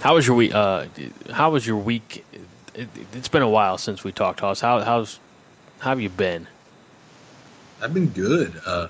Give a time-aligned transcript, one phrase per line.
[0.00, 0.54] How was your week?
[0.54, 0.86] Uh,
[1.32, 2.24] how was your week?
[2.74, 4.60] It, has been a while since we talked, Hoss.
[4.60, 5.18] How how's
[5.80, 6.46] how have you been?
[7.82, 8.60] I've been good.
[8.64, 8.88] Uh,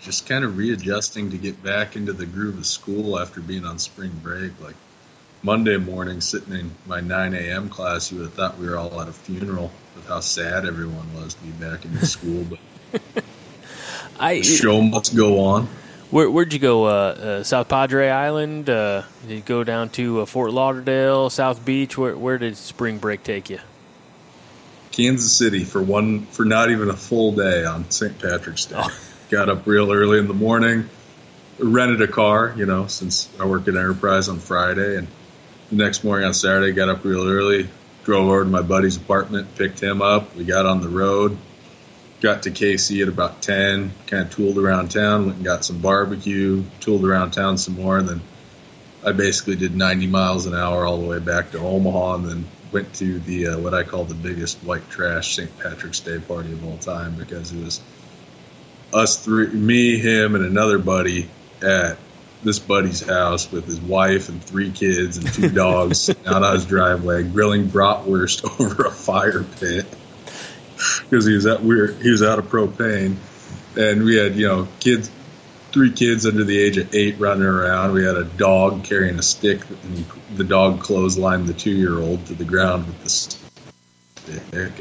[0.00, 3.78] just kind of readjusting to get back into the groove of school after being on
[3.78, 4.52] spring break.
[4.60, 4.76] Like
[5.42, 7.68] Monday morning, sitting in my 9 a.m.
[7.68, 11.12] class, you would have thought we were all at a funeral with how sad everyone
[11.14, 12.44] was to be back in school.
[12.92, 13.24] But
[14.20, 15.68] I show must go on.
[16.10, 16.86] Where, would you go?
[16.86, 18.70] Uh, uh, South Padre Island?
[18.70, 21.98] Uh, did you go down to uh, Fort Lauderdale, South Beach?
[21.98, 23.58] Where, where did spring break take you?
[24.90, 28.18] Kansas City for one for not even a full day on St.
[28.18, 28.76] Patrick's Day.
[28.78, 29.00] Oh.
[29.30, 30.88] Got up real early in the morning,
[31.58, 35.06] rented a car, you know, since I work at Enterprise on Friday, and
[35.68, 37.68] the next morning on Saturday got up real early,
[38.04, 40.34] drove over to my buddy's apartment, picked him up.
[40.34, 41.36] We got on the road,
[42.20, 45.78] got to KC at about 10, kind of tooled around town, went and got some
[45.78, 48.20] barbecue, tooled around town some more, and then
[49.04, 52.46] I basically did 90 miles an hour all the way back to Omaha, and then
[52.72, 55.58] went to the uh, what I call the biggest white trash St.
[55.58, 57.80] Patrick's Day party of all time because it was
[58.92, 61.28] us three, me, him, and another buddy
[61.62, 61.98] at
[62.42, 66.66] this buddy's house with his wife and three kids and two dogs out on his
[66.66, 69.86] driveway, grilling bratwurst over a fire pit
[71.10, 73.16] because he was at we were, he was out of propane,
[73.76, 75.10] and we had you know kids,
[75.72, 77.92] three kids under the age of eight running around.
[77.92, 80.04] We had a dog carrying a stick, and
[80.36, 83.40] the dog clotheslined the two year old to the ground with the stick.
[84.52, 84.72] And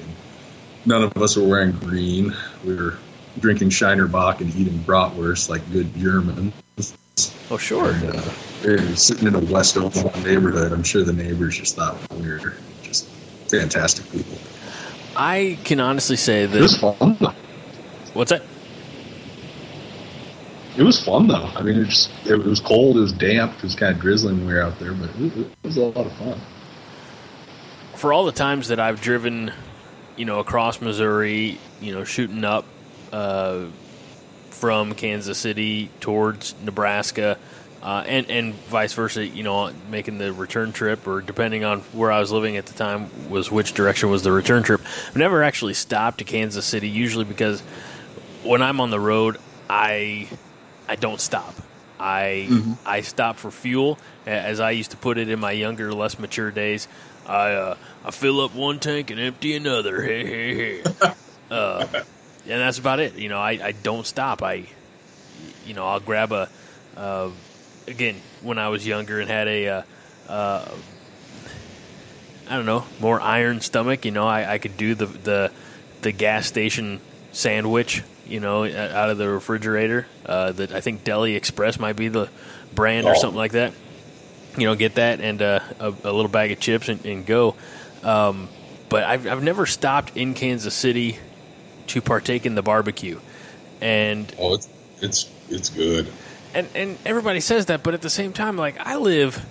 [0.85, 2.35] none of us were wearing green.
[2.65, 2.97] We were
[3.39, 6.53] drinking Shiner Bock and eating bratwurst like good Germans.
[7.49, 7.91] Oh, sure.
[7.91, 8.31] And, uh,
[8.63, 10.73] we sitting in a West Oakland neighborhood.
[10.73, 13.07] I'm sure the neighbors just thought we were just
[13.47, 14.37] fantastic people.
[15.17, 17.17] I can honestly say that it was fun.
[18.13, 18.43] What's that?
[20.77, 21.49] It was fun though.
[21.55, 22.97] I mean, it just it was cold.
[22.97, 23.55] It was damp.
[23.57, 25.85] It was kind of drizzling when we were out there, but it, it was a
[25.85, 26.39] lot of fun.
[27.95, 29.51] For all the times that I've driven,
[30.15, 32.65] you know, across Missouri, you know, shooting up
[33.11, 33.65] uh,
[34.51, 37.39] from Kansas City towards Nebraska,
[37.81, 39.25] uh, and and vice versa.
[39.25, 42.73] You know, making the return trip, or depending on where I was living at the
[42.73, 44.81] time, was which direction was the return trip.
[45.07, 47.61] I've never actually stopped to Kansas City, usually because
[48.43, 49.37] when I'm on the road,
[49.69, 50.27] I
[50.87, 51.55] I don't stop.
[51.99, 52.73] I mm-hmm.
[52.85, 56.51] I stop for fuel, as I used to put it in my younger, less mature
[56.51, 56.87] days.
[57.25, 60.01] I uh, I fill up one tank and empty another.
[60.07, 60.83] Hey hey hey.
[61.51, 63.15] uh, and that's about it.
[63.15, 64.41] You know, I, I don't stop.
[64.43, 64.65] I
[65.65, 66.49] you know I'll grab a.
[66.95, 67.29] Uh,
[67.87, 69.81] again, when I was younger and had a, uh,
[70.27, 70.71] uh,
[72.49, 75.51] I don't know, more iron stomach, you know, I, I could do the, the
[76.01, 80.05] the gas station sandwich, you know, out of the refrigerator.
[80.25, 82.29] Uh, that I think Deli Express might be the
[82.73, 83.11] brand oh.
[83.11, 83.73] or something like that.
[84.57, 87.55] You know, get that and uh, a, a, little bag of chips and, and go.
[88.03, 88.49] Um,
[88.89, 91.19] but I've, I've never stopped in Kansas City
[91.87, 93.19] to partake in the barbecue.
[93.81, 94.69] And oh, it's
[95.01, 96.11] it's it's good
[96.57, 99.45] and and everybody says that, but at the same time, like I live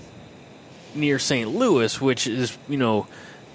[0.94, 1.48] near St.
[1.48, 3.06] Louis, which is you know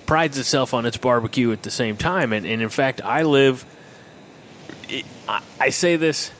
[0.05, 3.65] prides itself on its barbecue at the same time, and, and in fact, I live.
[5.27, 6.31] I, I, say this.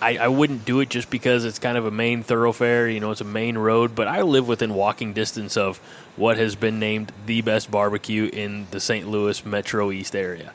[0.00, 3.10] I, I wouldn't do it just because it's kind of a main thoroughfare, you know,
[3.10, 5.76] it's a main road, but I live within walking distance of
[6.16, 9.06] what has been named the best barbecue in the St.
[9.06, 10.54] Louis Metro East area.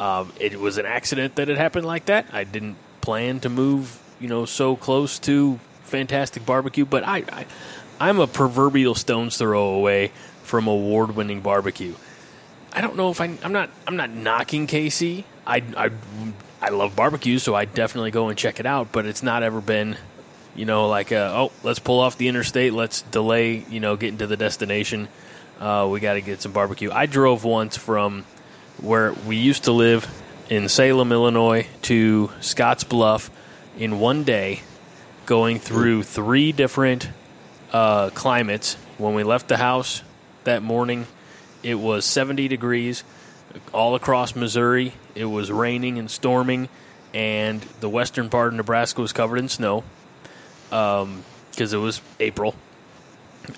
[0.00, 2.26] Um, it was an accident that it happened like that.
[2.32, 7.46] I didn't plan to move you know so close to fantastic barbecue, but I, I
[8.00, 10.12] I'm a proverbial stone's throw away
[10.42, 11.94] from award winning barbecue.
[12.72, 15.24] I don't know if I, I'm not I'm not knocking KC.
[15.46, 15.90] I, I
[16.60, 18.92] I love barbecue, so I definitely go and check it out.
[18.92, 19.96] But it's not ever been,
[20.54, 24.18] you know, like a, oh, let's pull off the interstate, let's delay, you know, getting
[24.18, 25.08] to the destination.
[25.58, 26.90] Uh, we got to get some barbecue.
[26.90, 28.24] I drove once from
[28.80, 30.08] where we used to live
[30.48, 33.30] in Salem, Illinois, to Scotts Bluff
[33.76, 34.60] in one day,
[35.26, 37.08] going through three different
[37.72, 38.74] uh, climates.
[38.98, 40.02] When we left the house
[40.44, 41.06] that morning,
[41.62, 43.04] it was 70 degrees
[43.72, 44.94] all across Missouri.
[45.14, 46.68] It was raining and storming,
[47.14, 49.84] and the western part of Nebraska was covered in snow
[50.64, 51.24] because um,
[51.58, 52.54] it was April.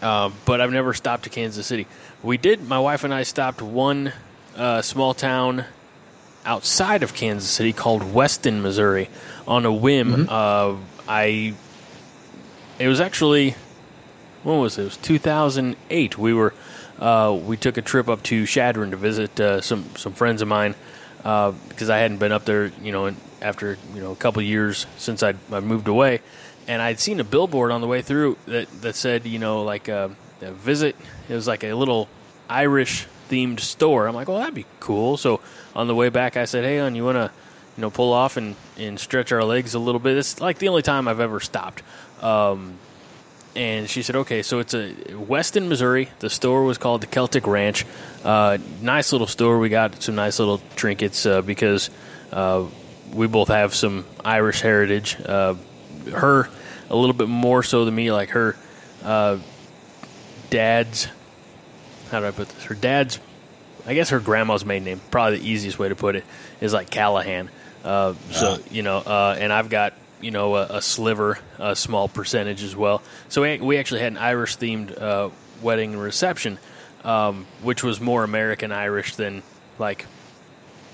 [0.01, 1.87] Uh, but I've never stopped to Kansas City.
[2.23, 2.67] We did.
[2.67, 4.13] My wife and I stopped one
[4.57, 5.65] uh, small town
[6.45, 9.09] outside of Kansas City called Weston, Missouri,
[9.47, 10.13] on a whim.
[10.13, 10.29] Mm-hmm.
[10.29, 11.55] Uh, I
[12.79, 13.55] it was actually
[14.43, 14.83] when was it?
[14.83, 16.19] It was 2008.
[16.19, 16.55] We were
[16.99, 20.49] uh, we took a trip up to Chadron to visit uh, some some friends of
[20.49, 20.75] mine
[21.19, 24.87] because uh, I hadn't been up there, you know, after you know a couple years
[24.97, 26.21] since I I moved away,
[26.69, 29.89] and I'd seen a billboard on the way through that that said, you know, like
[29.89, 30.11] uh,
[30.41, 30.97] a visit.
[31.29, 32.09] It was like a little
[32.49, 34.07] Irish themed store.
[34.07, 35.17] I'm like, well, that'd be cool.
[35.17, 35.41] So
[35.75, 37.31] on the way back, I said, hey, on, you want to,
[37.77, 40.17] you know, pull off and, and stretch our legs a little bit?
[40.17, 41.83] It's like the only time I've ever stopped.
[42.23, 42.79] Um,
[43.57, 46.09] and she said, okay, so it's a Weston, Missouri.
[46.19, 47.87] The store was called the Celtic Ranch.
[48.25, 49.59] Uh, nice little store.
[49.59, 51.91] We got some nice little trinkets uh, because
[52.33, 52.67] uh,
[53.13, 55.17] we both have some Irish heritage.
[55.25, 55.55] Uh,
[56.13, 56.49] her
[56.91, 58.11] a little bit more so than me.
[58.11, 58.57] Like her
[59.05, 59.39] uh,
[60.51, 61.09] dad's,
[62.11, 62.65] how do I put this?
[62.65, 63.21] Her dad's,
[63.87, 66.25] I guess her grandma's maiden name, probably the easiest way to put it,
[66.61, 67.51] is like Callahan.
[67.85, 69.95] Uh, so you know, and I've got
[70.25, 73.03] you know, a, a, sliver, a small percentage as well.
[73.29, 75.29] So we, we actually had an Irish themed uh,
[75.61, 76.59] wedding reception,
[77.05, 79.43] um, which was more American Irish than
[79.79, 80.07] like,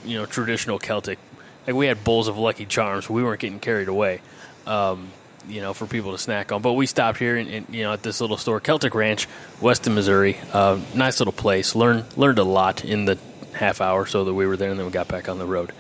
[0.05, 1.21] you know, traditional Celtic.
[1.65, 3.09] Like we had bowls of Lucky Charms.
[3.09, 4.21] We weren't getting carried away,
[4.67, 5.13] um,
[5.49, 6.63] you know, for people to snack on.
[6.63, 9.29] But we stopped here, and, you know, at this little store, Celtic Ranch,
[9.61, 10.39] Weston, Missouri.
[10.53, 11.75] Uh, nice little place.
[11.75, 13.19] Learned learned a lot in the
[13.53, 15.73] half hour so that we were there, and then we got back on the road.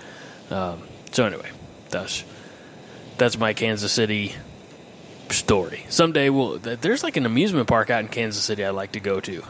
[0.50, 1.50] Um, so anyway,
[1.90, 2.24] that's
[3.18, 4.34] that's my Kansas City
[5.30, 5.84] story.
[5.88, 9.20] Someday we'll there's like an amusement park out in Kansas City I'd like to go
[9.20, 9.42] to.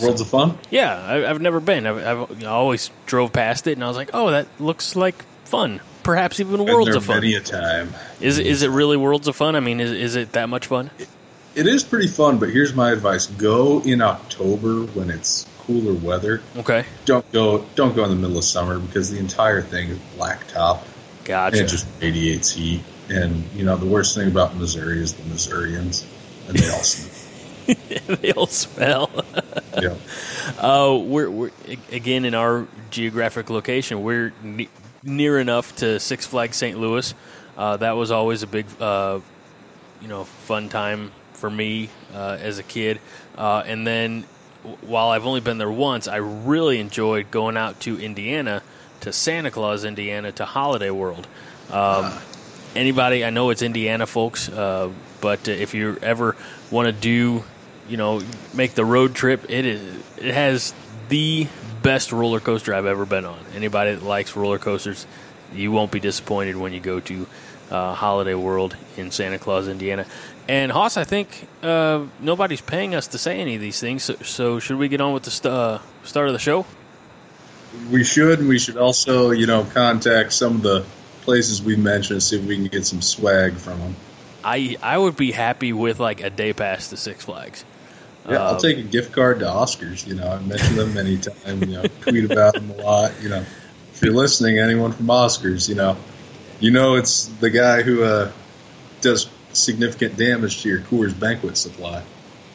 [0.00, 0.58] Worlds of Fun.
[0.70, 1.86] Yeah, I, have never been.
[1.86, 5.24] I've, I've, i always drove past it, and I was like, "Oh, that looks like
[5.44, 7.16] fun." Perhaps even Worlds of Fun.
[7.16, 7.92] Many a time.
[8.20, 9.56] Is is it really Worlds of Fun?
[9.56, 10.90] I mean, is is it that much fun?
[10.98, 11.08] It,
[11.54, 16.42] it is pretty fun, but here's my advice: go in October when it's cooler weather.
[16.56, 16.84] Okay.
[17.04, 17.64] Don't go.
[17.74, 20.82] Don't go in the middle of summer because the entire thing is blacktop.
[21.24, 21.56] Gotcha.
[21.56, 22.82] And it just radiates heat.
[23.08, 26.06] And, you know, the worst thing about Missouri is the Missourians,
[26.48, 27.76] and they all smell.
[28.20, 29.10] they all smell.
[29.80, 29.94] yeah.
[30.58, 31.50] Uh, we're, we're,
[31.90, 34.32] again, in our geographic location, we're
[35.04, 36.78] near enough to Six Flags St.
[36.78, 37.14] Louis.
[37.56, 39.20] Uh, that was always a big, uh,
[40.00, 43.00] you know, fun time for me uh, as a kid.
[43.36, 44.24] Uh, and then
[44.80, 48.62] while I've only been there once, I really enjoyed going out to Indiana–
[49.04, 51.26] to Santa Claus, Indiana, to Holiday World.
[51.70, 52.10] Um,
[52.74, 54.90] anybody, I know it's Indiana folks, uh,
[55.20, 56.36] but if you ever
[56.70, 57.44] want to do,
[57.86, 58.22] you know,
[58.54, 60.72] make the road trip, it is it has
[61.10, 61.46] the
[61.84, 63.38] best roller coaster I've ever been on.
[63.54, 65.06] Anybody that likes roller coasters,
[65.54, 67.26] you won't be disappointed when you go to
[67.70, 70.04] uh, Holiday World in Santa Claus, Indiana.
[70.48, 74.14] And Haas, I think uh, nobody's paying us to say any of these things, so,
[74.16, 76.66] so should we get on with the st- uh, start of the show?
[77.90, 80.84] we should, and we should also, you know, contact some of the
[81.22, 83.96] places we mentioned, to see if we can get some swag from them.
[84.44, 87.64] I I would be happy with like a day pass to Six Flags.
[88.28, 90.06] Yeah, I'll um, take a gift card to Oscars.
[90.06, 91.60] You know, I've mentioned them many times.
[91.60, 93.12] You know, tweet about them a lot.
[93.22, 93.44] You know,
[93.92, 95.96] if you're listening, anyone from Oscars, you know,
[96.60, 98.32] you know it's the guy who uh,
[99.00, 102.02] does significant damage to your Coors banquet supply.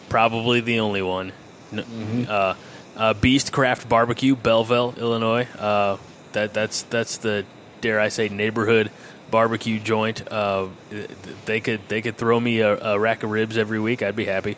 [0.10, 1.32] Probably the only one.
[1.72, 2.24] Mm-hmm.
[2.28, 2.56] Uh,
[2.98, 5.48] uh, Beast Craft Barbecue, Belleville, Illinois.
[5.58, 5.98] Uh,
[6.34, 7.46] that that's that's the
[7.82, 8.92] dare I say neighborhood
[9.32, 10.30] barbecue joint.
[10.32, 10.68] Uh,
[11.46, 14.02] they could they could throw me a, a, rack of ribs every week.
[14.04, 14.58] I'd be happy.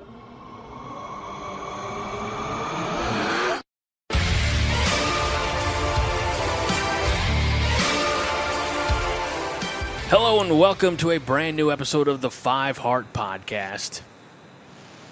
[10.11, 14.01] Hello and welcome to a brand new episode of the Five Heart Podcast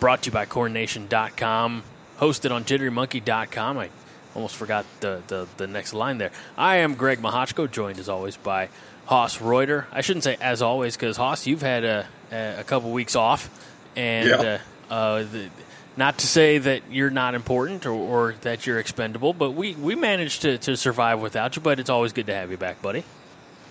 [0.01, 1.83] brought to you by CornNation.com,
[2.17, 3.77] hosted on JitteryMonkey.com.
[3.77, 3.89] I
[4.35, 6.31] almost forgot the, the, the next line there.
[6.57, 8.67] I am Greg Mahochko, joined as always by
[9.05, 9.87] Haas Reuter.
[9.93, 13.49] I shouldn't say as always because Haas, you've had a, a couple weeks off,
[13.95, 14.59] and yeah.
[14.89, 15.49] uh, uh, the,
[15.95, 19.95] not to say that you're not important or, or, that you're expendable, but we, we
[19.95, 21.61] managed to, to survive without you.
[21.61, 23.05] But it's always good to have you back, buddy.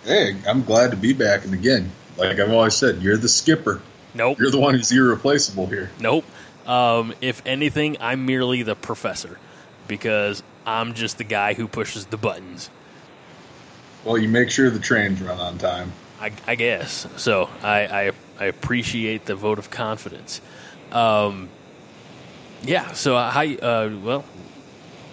[0.08, 3.82] Hey, I'm glad to be back, and again, like I've always said, you're the skipper.
[4.14, 4.38] Nope.
[4.38, 5.90] You're the one who's irreplaceable here.
[6.00, 6.24] Nope.
[6.66, 9.38] Um, if anything, I'm merely the professor
[9.86, 12.70] because I'm just the guy who pushes the buttons.
[14.02, 15.92] Well, you make sure the trains run on time.
[16.18, 17.50] I, I guess so.
[17.62, 20.40] I, I, I appreciate the vote of confidence.
[20.90, 21.50] Um,
[22.62, 22.92] yeah.
[22.92, 23.42] So how?
[23.44, 24.24] Uh, well,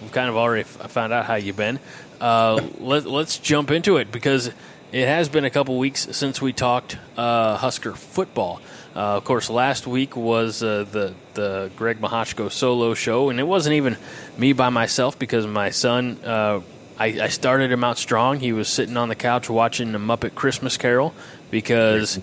[0.01, 1.81] we've kind of already found out how you've been.
[2.21, 4.51] Uh, let, let's jump into it because
[4.91, 8.61] it has been a couple weeks since we talked uh, Husker football.
[8.95, 13.43] Uh, of course, last week was uh, the the Greg Mahochko solo show, and it
[13.43, 13.97] wasn't even
[14.37, 16.19] me by myself because my son.
[16.23, 16.61] Uh,
[16.97, 18.39] I, I, started him out strong.
[18.39, 21.13] He was sitting on the couch watching the Muppet Christmas Carol
[21.51, 22.21] because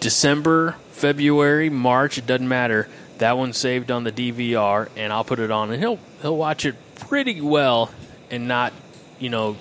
[0.00, 2.88] December, February, March, it doesn't matter.
[3.16, 6.66] That one's saved on the DVR, and I'll put it on, and he'll he'll watch
[6.66, 7.90] it pretty well
[8.30, 8.74] and not,
[9.18, 9.56] you know,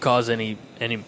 [0.00, 1.02] cause any any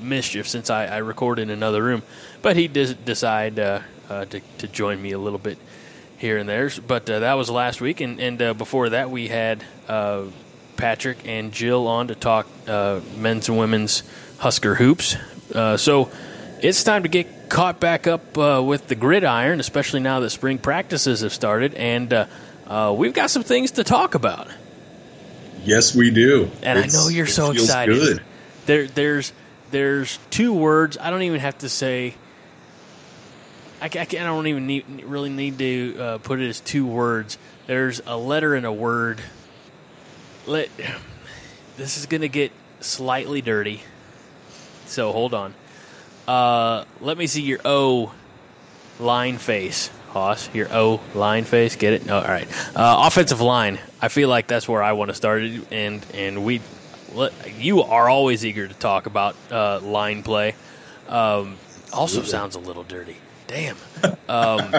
[0.00, 2.02] mischief since I, I record in another room.
[2.42, 5.58] But he did decide uh, uh, to, to join me a little bit
[6.18, 6.70] here and there.
[6.86, 10.24] But uh, that was last week, and, and uh, before that, we had uh,
[10.76, 14.02] Patrick and Jill on to talk uh, men's and women's
[14.38, 15.16] Husker hoops.
[15.52, 16.10] so
[16.60, 21.22] it's time to get caught back up with the gridiron, especially now that spring practices
[21.22, 22.28] have started, and
[22.96, 24.48] we've got some things to talk about.
[25.66, 26.48] Yes, we do.
[26.62, 27.98] And it's, I know you're so excited.
[27.98, 28.22] Good.
[28.66, 29.32] There, there's,
[29.76, 30.96] there's two words.
[30.98, 32.14] I don't even have to say
[33.78, 37.36] I, I, I don't even need, really need to uh, put it as two words.
[37.66, 39.20] There's a letter and a word.
[40.46, 40.70] Let
[41.76, 43.82] this is going to get slightly dirty.
[44.86, 45.54] So hold on.
[46.26, 48.14] Uh, let me see your O
[48.98, 50.48] line face, Hoss.
[50.54, 51.76] Your O line face.
[51.76, 52.06] Get it?
[52.06, 52.48] No, all right.
[52.74, 53.78] Uh, offensive line.
[54.00, 56.62] I feel like that's where I want to start and and we,
[57.58, 60.54] you are always eager to talk about uh, line play.
[61.08, 61.56] Um,
[61.92, 63.16] also sounds a little dirty.
[63.46, 63.76] Damn.
[64.28, 64.74] Um,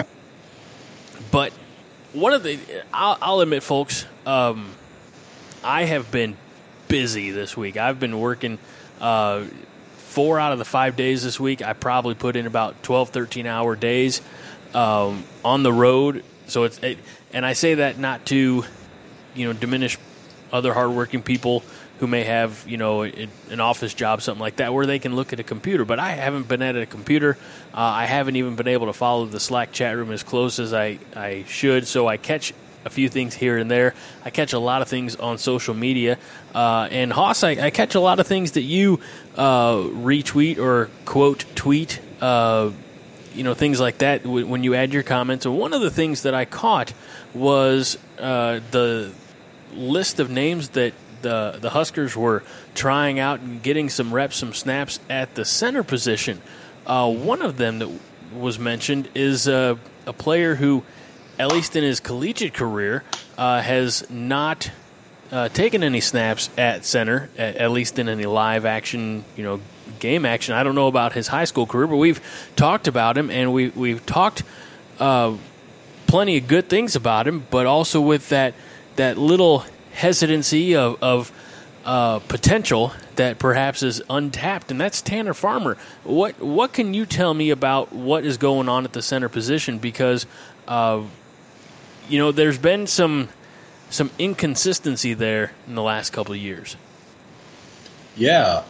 [1.30, 1.52] but
[2.12, 2.58] one of the,
[2.92, 4.70] I'll, I'll admit, folks, um,
[5.64, 6.36] I have been
[6.88, 7.76] busy this week.
[7.76, 8.58] I've been working
[9.00, 9.44] uh,
[9.96, 11.62] four out of the five days this week.
[11.62, 14.20] I probably put in about 12, 13 hour days
[14.74, 16.24] um, on the road.
[16.46, 16.98] So it's, it,
[17.32, 18.64] and I say that not to,
[19.34, 19.98] you know, diminish
[20.52, 21.62] other hardworking people
[21.98, 25.32] who may have you know an office job, something like that, where they can look
[25.32, 25.84] at a computer.
[25.84, 27.36] But I haven't been at a computer.
[27.74, 30.72] Uh, I haven't even been able to follow the Slack chat room as close as
[30.72, 31.86] I, I should.
[31.86, 32.52] So I catch
[32.84, 33.94] a few things here and there.
[34.24, 36.18] I catch a lot of things on social media.
[36.54, 39.00] Uh, and Hoss, I, I, catch a lot of things that you
[39.36, 42.00] uh, retweet or quote tweet.
[42.20, 42.70] Uh,
[43.34, 45.46] you know things like that when you add your comments.
[45.46, 46.92] And one of the things that I caught
[47.34, 49.12] was uh, the
[49.72, 52.42] list of names that the the Huskers were
[52.74, 56.40] trying out and getting some reps, some snaps at the center position.
[56.86, 57.90] Uh, one of them that
[58.32, 60.84] was mentioned is uh, a player who,
[61.38, 63.04] at least in his collegiate career,
[63.36, 64.70] uh, has not
[65.30, 69.60] uh, taken any snaps at center, at, at, least in any live action, you know,
[69.98, 70.54] game action.
[70.54, 72.20] I don't know about his high school career, but we've
[72.56, 74.42] talked about him and we we've talked
[74.98, 75.36] uh,
[76.06, 78.54] plenty of good things about him, but also with that
[78.96, 79.64] that little
[79.98, 81.32] hesitancy of, of
[81.84, 85.76] uh, potential that perhaps is untapped, and that's Tanner Farmer.
[86.04, 89.78] What what can you tell me about what is going on at the center position?
[89.78, 90.24] Because
[90.68, 91.02] uh,
[92.08, 93.28] you know there's been some
[93.90, 96.76] some inconsistency there in the last couple of years.
[98.16, 98.62] Yeah,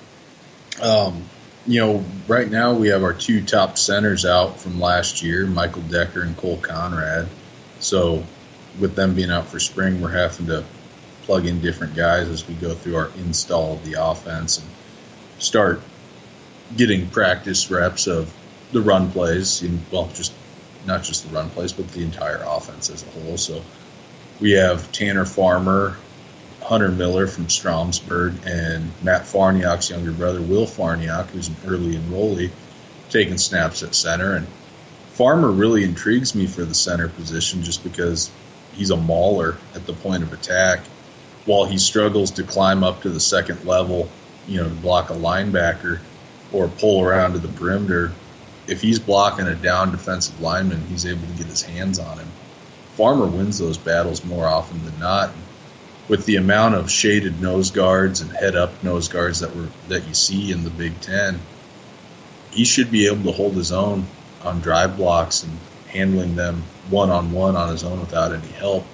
[0.80, 1.24] um,
[1.66, 5.82] you know, right now we have our two top centers out from last year, Michael
[5.82, 7.28] Decker and Cole Conrad.
[7.80, 8.24] So,
[8.80, 10.64] with them being out for spring, we're having to
[11.28, 14.66] plug in different guys as we go through our install of the offense and
[15.38, 15.78] start
[16.74, 18.32] getting practice reps of
[18.72, 19.62] the run plays.
[19.92, 20.32] Well, just
[20.86, 23.36] not just the run plays, but the entire offense as a whole.
[23.36, 23.62] So
[24.40, 25.98] we have Tanner Farmer,
[26.62, 32.50] Hunter Miller from Stromsburg, and Matt Farniok's younger brother, Will Farniok, who's an early enrollee,
[33.10, 34.34] taking snaps at center.
[34.34, 34.46] And
[35.12, 38.30] Farmer really intrigues me for the center position just because
[38.72, 40.80] he's a mauler at the point of attack
[41.48, 44.06] while he struggles to climb up to the second level,
[44.46, 45.98] you know, to block a linebacker
[46.52, 48.12] or pull around to the perimeter,
[48.66, 52.28] if he's blocking a down defensive lineman, he's able to get his hands on him.
[52.96, 55.30] Farmer wins those battles more often than not.
[56.06, 60.06] With the amount of shaded nose guards and head up nose guards that were that
[60.06, 61.38] you see in the Big Ten,
[62.52, 64.04] he should be able to hold his own
[64.44, 65.52] on drive blocks and
[65.86, 68.84] handling them one on one on his own without any help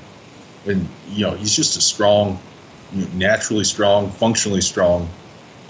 [0.66, 2.38] and you know he's just a strong,
[3.14, 5.08] naturally strong, functionally strong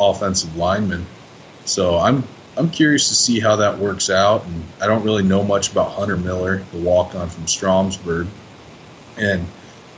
[0.01, 1.07] offensive lineman.
[1.65, 2.25] So I'm
[2.57, 4.45] I'm curious to see how that works out.
[4.45, 8.29] And I don't really know much about Hunter Miller, the walk on from Stromsburg,
[9.17, 9.47] and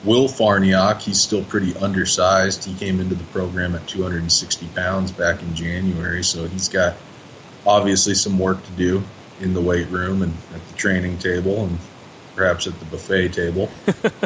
[0.04, 1.02] Will Farniok.
[1.02, 2.64] He's still pretty undersized.
[2.64, 6.96] He came into the program at 260 pounds back in January, so he's got
[7.66, 9.02] obviously some work to do
[9.40, 11.78] in the weight room and at the training table and
[12.36, 13.70] perhaps at the buffet table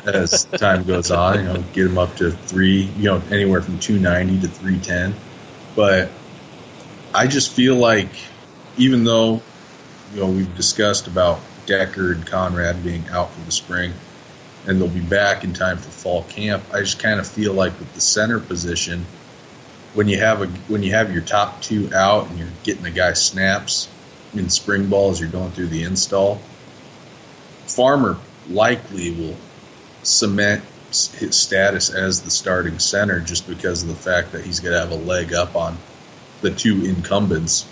[0.04, 1.38] as time goes on.
[1.38, 5.14] You know, get them up to three, you know, anywhere from 290 to 310.
[5.74, 6.10] But
[7.14, 8.10] I just feel like
[8.76, 9.40] even though
[10.12, 13.92] you know we've discussed about Decker and Conrad being out for the spring,
[14.66, 16.62] and they'll be back in time for fall camp.
[16.72, 19.06] I just kind of feel like with the center position,
[19.94, 22.90] when you have a when you have your top two out and you're getting the
[22.90, 23.88] guy snaps
[24.34, 26.40] in spring ball as you're going through the install,
[27.74, 29.36] Farmer likely will
[30.02, 34.72] cement his status as the starting center just because of the fact that he's going
[34.72, 35.78] to have a leg up on
[36.40, 37.66] the two incumbents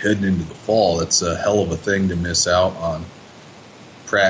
[0.00, 0.98] heading into the fall.
[0.98, 3.04] That's a hell of a thing to miss out on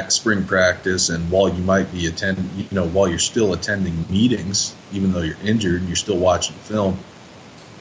[0.09, 4.77] spring practice, and while you might be attending, you know, while you're still attending meetings,
[4.93, 6.97] even though you're injured, you're still watching film.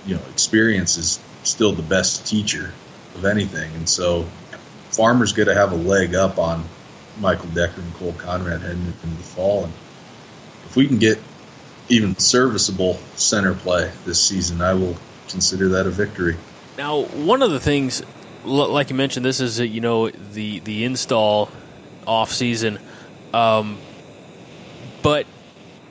[0.07, 2.73] You know, experience is still the best teacher
[3.13, 4.25] of anything, and so
[4.89, 6.63] Farmer's going to have a leg up on
[7.21, 9.73] Michael Decker and Cole Conrad heading into the fall, and
[10.65, 11.19] if we can get
[11.89, 14.95] even serviceable center play this season, I will
[15.29, 16.37] consider that a victory.
[16.77, 18.01] Now, one of the things,
[18.43, 21.49] like you mentioned, this is you know the the install
[22.07, 22.79] off season,
[23.33, 23.77] um,
[25.03, 25.27] but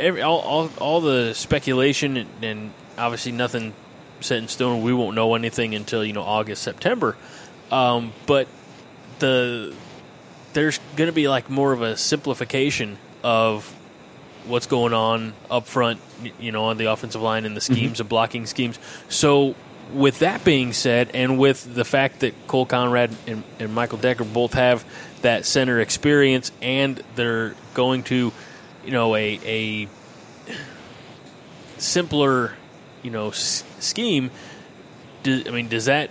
[0.00, 3.72] every all, all, all the speculation and, obviously nothing
[4.20, 4.82] set in stone.
[4.82, 7.16] We won't know anything until you know August September,
[7.70, 8.48] um, but
[9.20, 9.74] the
[10.52, 13.64] there's going to be like more of a simplification of
[14.46, 16.00] what's going on up front,
[16.38, 17.74] you know, on the offensive line and the mm-hmm.
[17.74, 18.02] schemes mm-hmm.
[18.02, 18.78] of blocking schemes.
[19.08, 19.54] So
[19.92, 24.24] with that being said, and with the fact that Cole Conrad and, and, Michael Decker
[24.24, 24.84] both have
[25.22, 28.32] that center experience, and they're going to,
[28.84, 29.88] you know, a a
[31.78, 32.54] simpler,
[33.02, 34.30] you know, s- scheme.
[35.22, 36.10] Do, I mean, does that,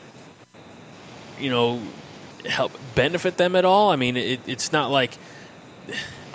[1.39, 1.81] you know,
[2.45, 3.91] help benefit them at all?
[3.91, 5.17] I mean, it, it's not like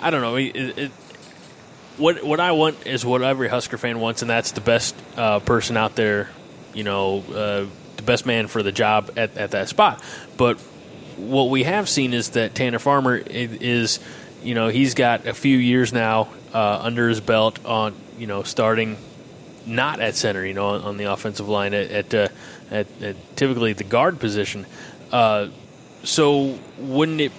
[0.01, 0.35] I don't know.
[0.35, 0.91] It, it,
[1.97, 5.39] what what I want is what every Husker fan wants, and that's the best uh,
[5.39, 6.29] person out there
[6.75, 10.03] you know, uh, the best man for the job at, at that spot.
[10.37, 10.59] But
[11.17, 13.99] what we have seen is that Tanner Farmer is,
[14.43, 18.43] you know, he's got a few years now uh, under his belt on, you know,
[18.43, 18.97] starting
[19.65, 22.27] not at center, you know, on, on the offensive line at at, uh,
[22.69, 24.65] at, at, typically the guard position.
[25.11, 25.47] Uh,
[26.05, 27.31] so wouldn't it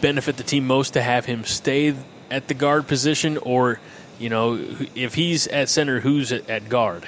[0.00, 1.94] benefit the team most to have him stay
[2.30, 3.80] at the guard position, or
[4.18, 4.58] you know,
[4.94, 7.06] if he's at center, who's at guard?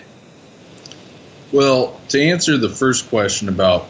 [1.53, 3.87] Well, to answer the first question about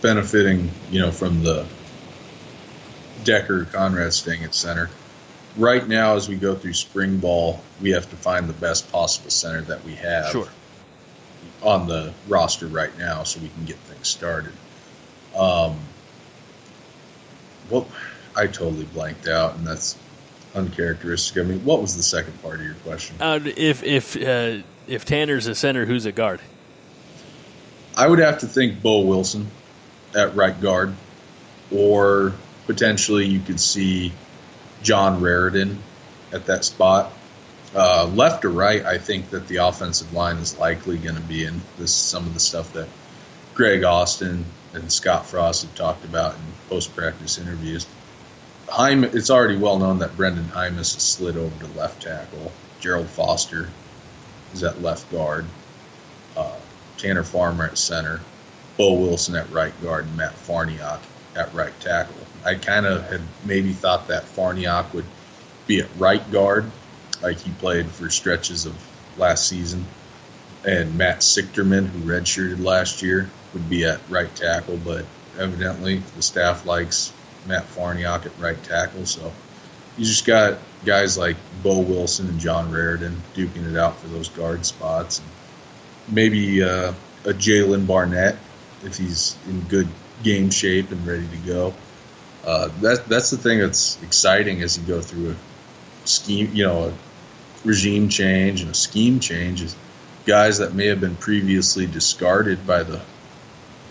[0.00, 1.66] benefiting, you know, from the
[3.24, 4.90] Decker Conrad staying at center,
[5.56, 9.30] right now as we go through spring ball, we have to find the best possible
[9.30, 10.48] center that we have sure.
[11.62, 14.52] on the roster right now, so we can get things started.
[15.36, 15.78] Um,
[17.70, 17.86] well,
[18.36, 19.96] I totally blanked out, and that's
[20.54, 21.56] uncharacteristic of me.
[21.58, 23.16] What was the second part of your question?
[23.20, 26.40] Uh, if if uh, if Tanner's a center, who's a guard?
[27.96, 29.50] I would have to think Boe Wilson
[30.14, 30.94] at right guard,
[31.70, 32.32] or
[32.66, 34.12] potentially you could see
[34.82, 35.76] John Raridon
[36.32, 37.12] at that spot.
[37.74, 41.44] Uh, left or right, I think that the offensive line is likely going to be
[41.44, 42.88] in this some of the stuff that
[43.54, 47.86] Greg Austin and Scott Frost have talked about in post practice interviews.
[48.68, 52.52] Heim, it's already well known that Brenden Jaimes has slid over to left tackle.
[52.78, 53.68] Gerald Foster
[54.54, 55.44] is at left guard.
[56.36, 56.56] Uh,
[56.96, 58.20] Tanner Farmer at center,
[58.76, 61.00] Boe Wilson at right guard, and Matt Farniok
[61.34, 62.14] at right tackle.
[62.44, 65.04] I kind of had maybe thought that Farniok would
[65.66, 66.70] be at right guard,
[67.22, 68.74] like he played for stretches of
[69.18, 69.84] last season,
[70.64, 75.04] and Matt Sichterman, who redshirted last year, would be at right tackle, but
[75.38, 77.12] evidently the staff likes
[77.46, 79.32] Matt Farniok at right tackle, so
[79.96, 84.28] you just got guys like Boe Wilson and John Raridon duking it out for those
[84.28, 85.18] guard spots.
[85.18, 85.28] And
[86.14, 86.92] maybe uh,
[87.24, 88.36] a Jalen Barnett
[88.84, 89.88] if he's in good
[90.22, 91.74] game shape and ready to go.
[92.44, 96.88] Uh, that that's the thing that's exciting as you go through a scheme, you know,
[96.88, 96.94] a
[97.64, 99.76] regime change and a scheme change is
[100.24, 103.00] guys that may have been previously discarded by the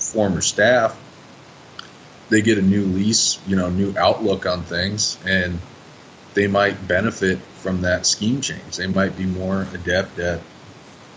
[0.10, 0.98] former staff.
[2.30, 5.60] They get a new lease, you know, new outlook on things, and
[6.34, 8.78] they might benefit from that scheme change.
[8.78, 10.42] They might be more adept at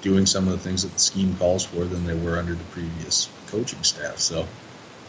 [0.00, 2.64] doing some of the things that the scheme calls for than they were under the
[2.64, 4.18] previous coaching staff.
[4.18, 4.46] So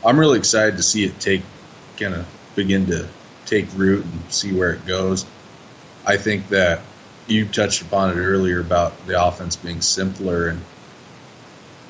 [0.06, 1.44] I'm really excited to see it take
[1.98, 3.08] kind of begin to
[3.46, 5.26] take root and see where it goes.
[6.06, 6.82] I think that
[7.28, 10.62] you touched upon it earlier about the offense being simpler and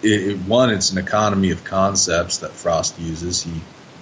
[0.04, 3.42] it, it, one, it's an economy of concepts that Frost uses.
[3.42, 3.54] He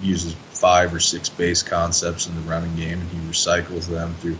[0.02, 4.36] uses five or six base concepts in the running game and he recycles them through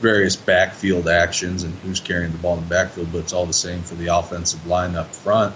[0.00, 3.52] various backfield actions and who's carrying the ball in the backfield, but it's all the
[3.52, 5.54] same for the offensive line up front.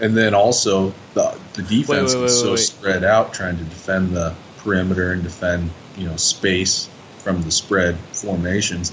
[0.00, 2.56] and then also the the defense Wait, wait, is wait, so wait.
[2.58, 7.96] spread out trying to defend the perimeter and defend you know space from the spread
[8.12, 8.92] formations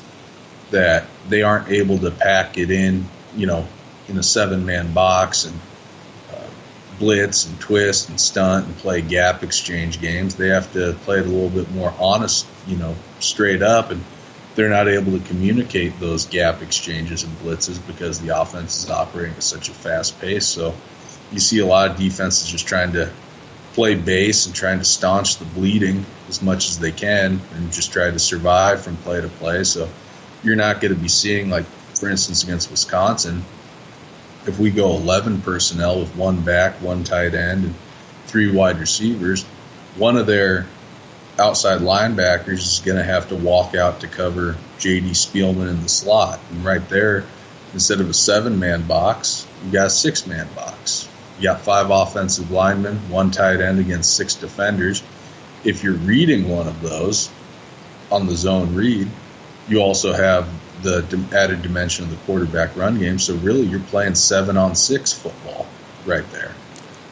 [0.71, 3.65] that they aren't able to pack it in you know
[4.09, 5.59] in a seven man box and
[6.33, 6.47] uh,
[6.97, 10.35] blitz and twist and stunt and play gap exchange games.
[10.35, 14.03] They have to play it a little bit more honest, you know, straight up, and
[14.55, 19.35] they're not able to communicate those gap exchanges and blitzes because the offense is operating
[19.35, 20.47] at such a fast pace.
[20.47, 20.73] So
[21.31, 23.11] you see a lot of defenses just trying to
[23.73, 27.93] play base and trying to staunch the bleeding as much as they can and just
[27.93, 29.63] try to survive from play to play.
[29.63, 29.87] So
[30.43, 33.43] you're not going to be seeing like, for instance, against Wisconsin,
[34.45, 37.75] if we go 11 personnel with one back, one tight end, and
[38.27, 39.43] three wide receivers,
[39.97, 40.67] one of their
[41.37, 45.11] outside linebackers is going to have to walk out to cover J.D.
[45.11, 46.39] Spielman in the slot.
[46.51, 47.25] And right there,
[47.73, 51.07] instead of a seven man box, you got a six man box.
[51.37, 55.01] You got five offensive linemen, one tight end against six defenders.
[55.63, 57.29] If you're reading one of those
[58.11, 59.07] on the zone read,
[59.67, 60.47] you also have
[60.81, 63.19] the added dimension of the quarterback run game.
[63.19, 65.67] So really, you're playing seven on six football
[66.05, 66.53] right there,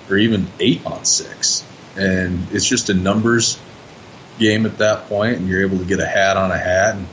[0.10, 1.64] or even eight on six,
[1.96, 3.60] and it's just a numbers
[4.40, 7.08] game at that point, and you're able to get a hat on a hat, and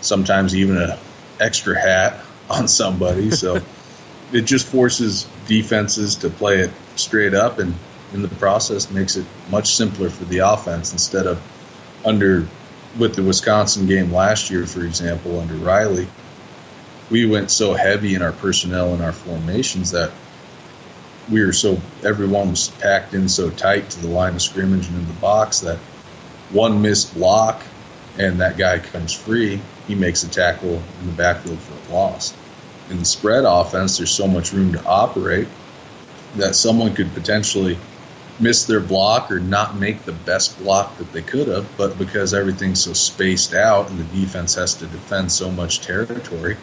[0.00, 0.98] sometimes even a
[1.40, 3.30] extra hat on somebody.
[3.30, 3.60] So
[4.32, 7.74] it just forces defenses to play it straight up, and
[8.12, 11.40] in the process, makes it much simpler for the offense instead of
[12.04, 12.46] under
[12.96, 16.08] with the Wisconsin game last year, for example, under Riley,
[17.10, 20.12] we went so heavy in our personnel and our formations that
[21.30, 24.96] we were so everyone was packed in so tight to the line of scrimmage and
[24.96, 25.78] in the box that
[26.50, 27.62] one missed block
[28.18, 32.34] and that guy comes free, he makes a tackle in the backfield for a loss.
[32.90, 35.46] In the spread offense, there's so much room to operate
[36.36, 37.78] that someone could potentially
[38.40, 42.34] miss their block or not make the best block that they could have, but because
[42.34, 46.56] everything's so spaced out and the defense has to defend so much territory,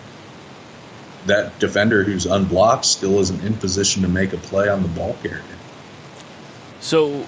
[1.26, 5.16] that defender who's unblocked still isn't in position to make a play on the ball
[5.22, 5.44] carrier.
[6.80, 7.26] So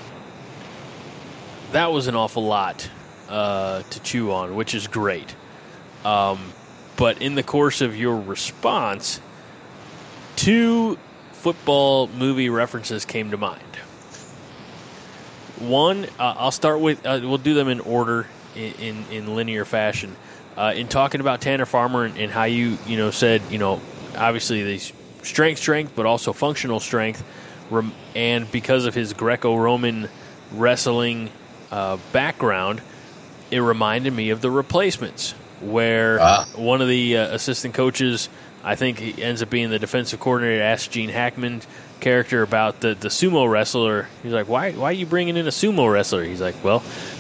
[1.71, 2.89] that was an awful lot
[3.27, 5.36] uh, to chew on, which is great.
[6.05, 6.53] Um,
[6.95, 9.19] but in the course of your response,
[10.36, 10.97] two
[11.33, 13.66] football movie references came to mind.
[15.60, 17.06] One, uh, I'll start with.
[17.06, 20.15] Uh, we'll do them in order, in in, in linear fashion.
[20.56, 23.80] Uh, in talking about Tanner Farmer and, and how you you know said you know
[24.17, 24.91] obviously these
[25.22, 27.24] strength strength but also functional strength,
[28.15, 30.10] and because of his Greco-Roman
[30.54, 31.30] wrestling
[31.72, 32.82] uh, background,
[33.52, 36.46] it reminded me of the replacements where Ah.
[36.56, 38.30] one of the uh, assistant coaches,
[38.63, 41.62] I think he ends up being the defensive coordinator, asked Gene Hackman
[41.99, 44.07] character about the, the sumo wrestler.
[44.23, 46.23] He's like, why, why are you bringing in a sumo wrestler?
[46.23, 46.79] He's like, well,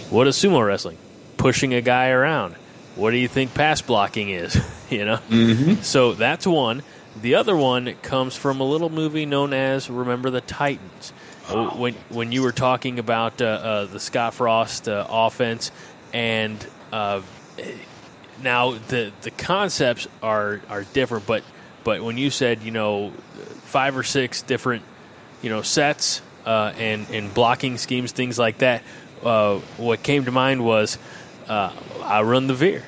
[0.09, 0.97] what is sumo wrestling?
[1.37, 2.55] Pushing a guy around.
[2.95, 4.57] What do you think pass blocking is?
[4.89, 5.17] you know?
[5.29, 5.81] Mm-hmm.
[5.81, 6.83] So that's one.
[7.21, 11.13] The other one comes from a little movie known as Remember the Titans.
[11.49, 15.71] When when you were talking about uh, uh, the Scott Frost uh, offense,
[16.11, 17.21] and uh,
[18.43, 21.43] now the the concepts are are different, but
[21.85, 23.13] but when you said you know
[23.67, 24.83] five or six different
[25.41, 28.81] you know sets uh, and and blocking schemes, things like that,
[29.23, 30.97] uh, what came to mind was
[31.47, 31.71] uh,
[32.03, 32.83] I run the veer,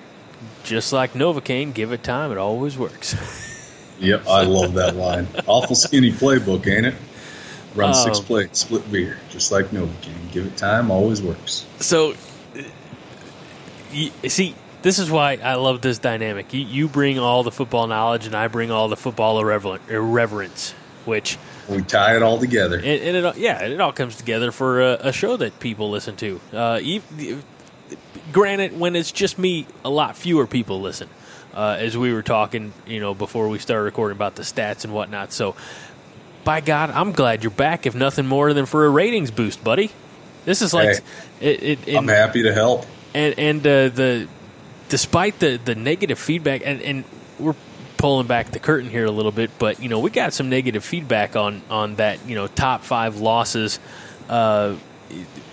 [0.64, 1.74] just like Novocaine.
[1.74, 3.16] Give it time, it always works.
[4.00, 5.28] Yep, I love that line.
[5.46, 6.96] Awful skinny playbook, ain't it?
[7.76, 10.32] Run six Um, plays, split veer, just like Novocaine.
[10.32, 11.66] Give it time, always works.
[11.82, 12.14] So,
[13.92, 16.54] you, see, this is why I love this dynamic.
[16.54, 20.72] You, you bring all the football knowledge, and I bring all the football irreverent, irreverence,
[21.06, 21.38] which
[21.68, 22.78] We tie it all together.
[22.78, 26.16] and, and it yeah, it all comes together for a, a show that people listen
[26.18, 26.40] to.
[26.54, 26.80] Uh,
[28.32, 31.10] granted, when it's just me, a lot fewer people listen.
[31.54, 34.94] Uh, as we were talking, you know, before we started recording about the stats and
[34.94, 35.34] whatnot.
[35.34, 35.56] So,
[36.44, 37.88] by God, I'm glad you're back.
[37.88, 39.92] If nothing more than for a ratings boost, buddy.
[40.46, 41.00] This is like
[41.42, 41.64] it.
[41.64, 42.86] it, it I'm happy to help.
[43.14, 44.28] and and uh, the
[44.90, 47.04] despite the the negative feedback and and
[47.40, 47.56] we're
[47.98, 50.84] pulling back the curtain here a little bit but you know we got some negative
[50.84, 53.80] feedback on on that you know top five losses
[54.30, 54.76] uh,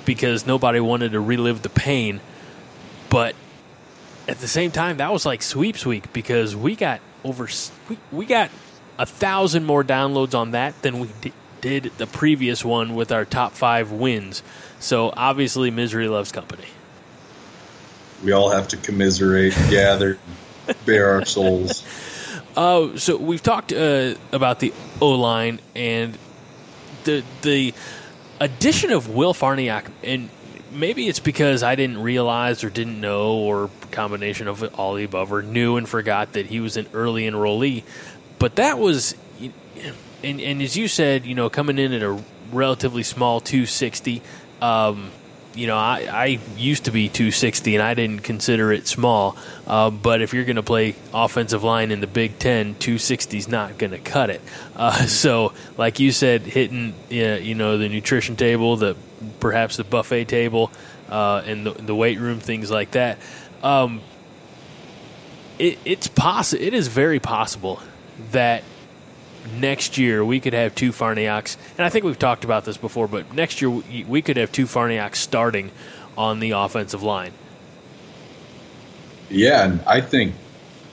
[0.05, 2.21] because nobody wanted to relive the pain.
[3.09, 3.35] But
[4.29, 7.49] at the same time that was like sweeps week because we got over
[7.89, 8.51] we, we got
[8.99, 13.25] a thousand more downloads on that than we di- did the previous one with our
[13.25, 14.43] top five wins.
[14.79, 16.67] So obviously misery loves company
[18.25, 20.19] We all have to commiserate, gather,
[20.85, 21.85] bare our souls.
[22.57, 26.17] Oh, so we've talked uh, about the O line, and
[27.05, 27.75] the the
[28.41, 30.31] addition of Will Farniok, and
[30.73, 35.33] maybe it's because I didn't realize or didn't know, or combination of all the above,
[35.33, 37.83] or knew and forgot that he was an early enrollee.
[38.39, 39.15] But that was,
[40.23, 44.23] and, and as you said, you know, coming in at a relatively small 260.
[44.61, 45.11] Um,
[45.57, 49.37] you know, I, I used to be 260 and I didn't consider it small.
[49.67, 53.49] Uh, but if you're going to play offensive line in the Big Ten, 260 is
[53.49, 54.43] not going to cut it.
[54.75, 58.97] Uh, so, like you said, hitting you know the nutrition table, the
[59.41, 60.71] perhaps the buffet table,
[61.09, 63.19] uh, and the, the, weight room, things like that.
[63.63, 64.03] Um,
[65.59, 66.63] it, it's possible.
[66.63, 67.81] It is very possible
[68.33, 68.63] that
[69.53, 73.09] next year we could have two Farnioks, and I think we've talked about this before,
[73.09, 75.71] but next year we could have two Farnioks starting
[76.17, 77.33] on the offensive line.
[79.29, 80.35] Yeah, and I think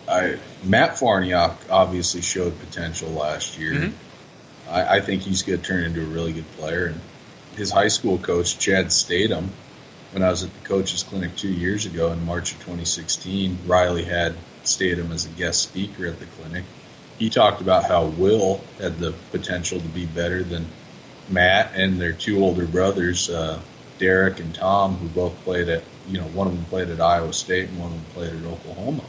[0.07, 3.73] I, Matt Farniok obviously showed potential last year.
[3.73, 4.69] Mm-hmm.
[4.69, 6.87] I, I, think he's going to turn into a really good player.
[6.87, 6.99] And
[7.55, 9.51] his high school coach, Chad Statham,
[10.11, 14.03] when I was at the coaches clinic two years ago in March of 2016, Riley
[14.03, 16.63] had Statham as a guest speaker at the clinic
[17.19, 20.65] he talked about how Will had the potential to be better than
[21.29, 23.59] Matt and their two older brothers, uh,
[23.99, 27.33] Derek and Tom, who both played at, you know, one of them played at Iowa
[27.33, 29.03] State and one of them played at Oklahoma.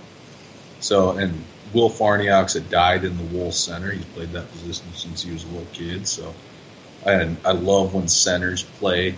[0.80, 3.90] So, and Will Farniok's had dyed in the Wool Center.
[3.90, 6.06] He's played that position since he was a little kid.
[6.06, 6.34] So,
[7.04, 9.16] and I love when centers play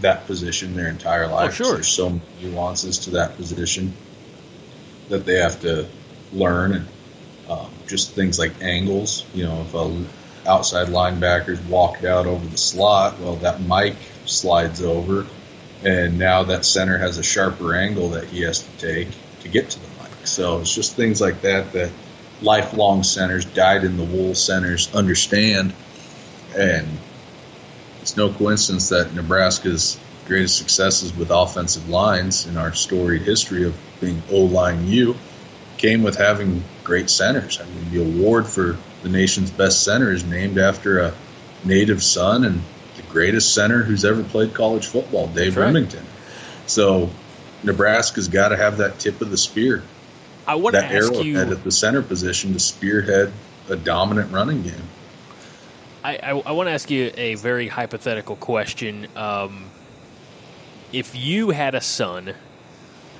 [0.00, 1.50] that position their entire life.
[1.60, 1.74] Oh, sure.
[1.74, 3.94] There's so many nuances to that position
[5.08, 5.86] that they have to
[6.32, 6.88] learn and
[7.86, 9.24] just things like angles.
[9.34, 10.04] You know, if a
[10.48, 13.96] outside linebackers walked out over the slot, well, that Mike
[14.26, 15.26] slides over,
[15.84, 19.08] and now that center has a sharper angle that he has to take
[19.40, 20.26] to get to the Mike.
[20.26, 21.90] So it's just things like that that
[22.42, 25.72] lifelong centers, dyed in the wool centers understand,
[26.56, 26.86] and
[28.02, 33.76] it's no coincidence that Nebraska's greatest successes with offensive lines in our storied history of
[34.00, 35.16] being O line U
[35.78, 37.60] came with having great centers.
[37.60, 41.12] I mean, the award for the nation's best center is named after a
[41.64, 42.62] native son and
[42.94, 45.74] the greatest center who's ever played college football, Dave right.
[45.74, 46.04] Rimington.
[46.66, 47.10] So
[47.64, 49.82] Nebraska's got to have that tip of the spear.
[50.46, 53.32] I want that to ask you at the center position to spearhead
[53.68, 54.88] a dominant running game.
[56.04, 59.08] I, I, I want to ask you a very hypothetical question.
[59.16, 59.64] Um,
[60.92, 62.34] if you had a son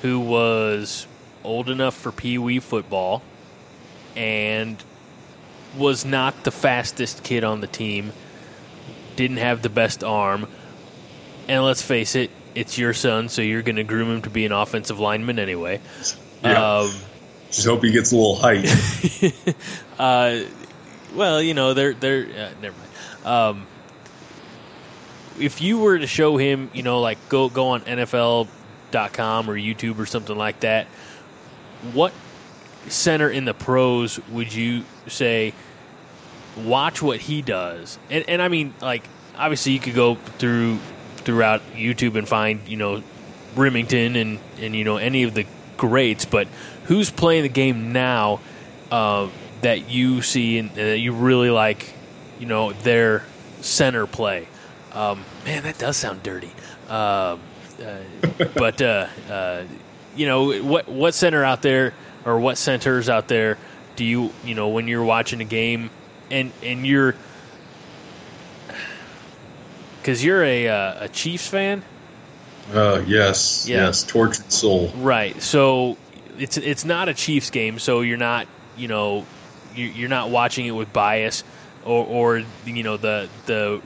[0.02, 1.08] who was
[1.42, 3.22] old enough for Pee Wee football
[4.16, 4.82] and
[5.76, 8.12] was not the fastest kid on the team,
[9.14, 10.48] didn't have the best arm,
[11.48, 14.46] and let's face it, it's your son, so you're going to groom him to be
[14.46, 15.80] an offensive lineman anyway.
[16.42, 16.78] Yeah.
[16.78, 16.92] Um,
[17.50, 18.64] Just hope he gets a little height.
[19.98, 20.40] uh,
[21.14, 23.26] well, you know, they're they're uh, never mind.
[23.26, 23.66] Um,
[25.38, 29.98] if you were to show him, you know, like go go on NFL.com or YouTube
[29.98, 30.86] or something like that,
[31.92, 32.12] what
[32.88, 35.52] center in the pros would you say
[36.56, 37.98] watch what he does?
[38.10, 39.04] And, and I mean, like
[39.36, 40.78] obviously you could go through
[41.18, 43.02] throughout YouTube and find you know
[43.54, 45.46] Rimington and and you know any of the
[45.76, 46.48] greats, but
[46.84, 48.40] who's playing the game now
[48.90, 49.28] uh,
[49.62, 51.94] that you see and that you really like?
[52.38, 53.24] You know their
[53.60, 54.48] center play.
[54.92, 56.52] Um, man, that does sound dirty.
[56.88, 57.38] Uh,
[57.82, 57.98] uh,
[58.54, 59.64] but uh, uh,
[60.14, 61.94] you know what what center out there
[62.26, 63.56] or what centers out there
[63.94, 65.88] do you you know when you're watching a game
[66.30, 67.14] and and you're
[70.06, 71.82] because you're a uh, a Chiefs fan.
[72.72, 73.86] Uh, yes, yeah.
[73.86, 74.92] yes, tortured soul.
[74.96, 75.40] Right.
[75.42, 75.96] So
[76.38, 79.26] it's it's not a Chiefs game, so you're not you know
[79.74, 81.42] you're not watching it with bias
[81.84, 83.82] or or you know the the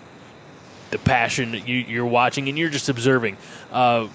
[0.91, 3.39] the passion that you, are watching and you're just observing.
[3.73, 4.09] Uh,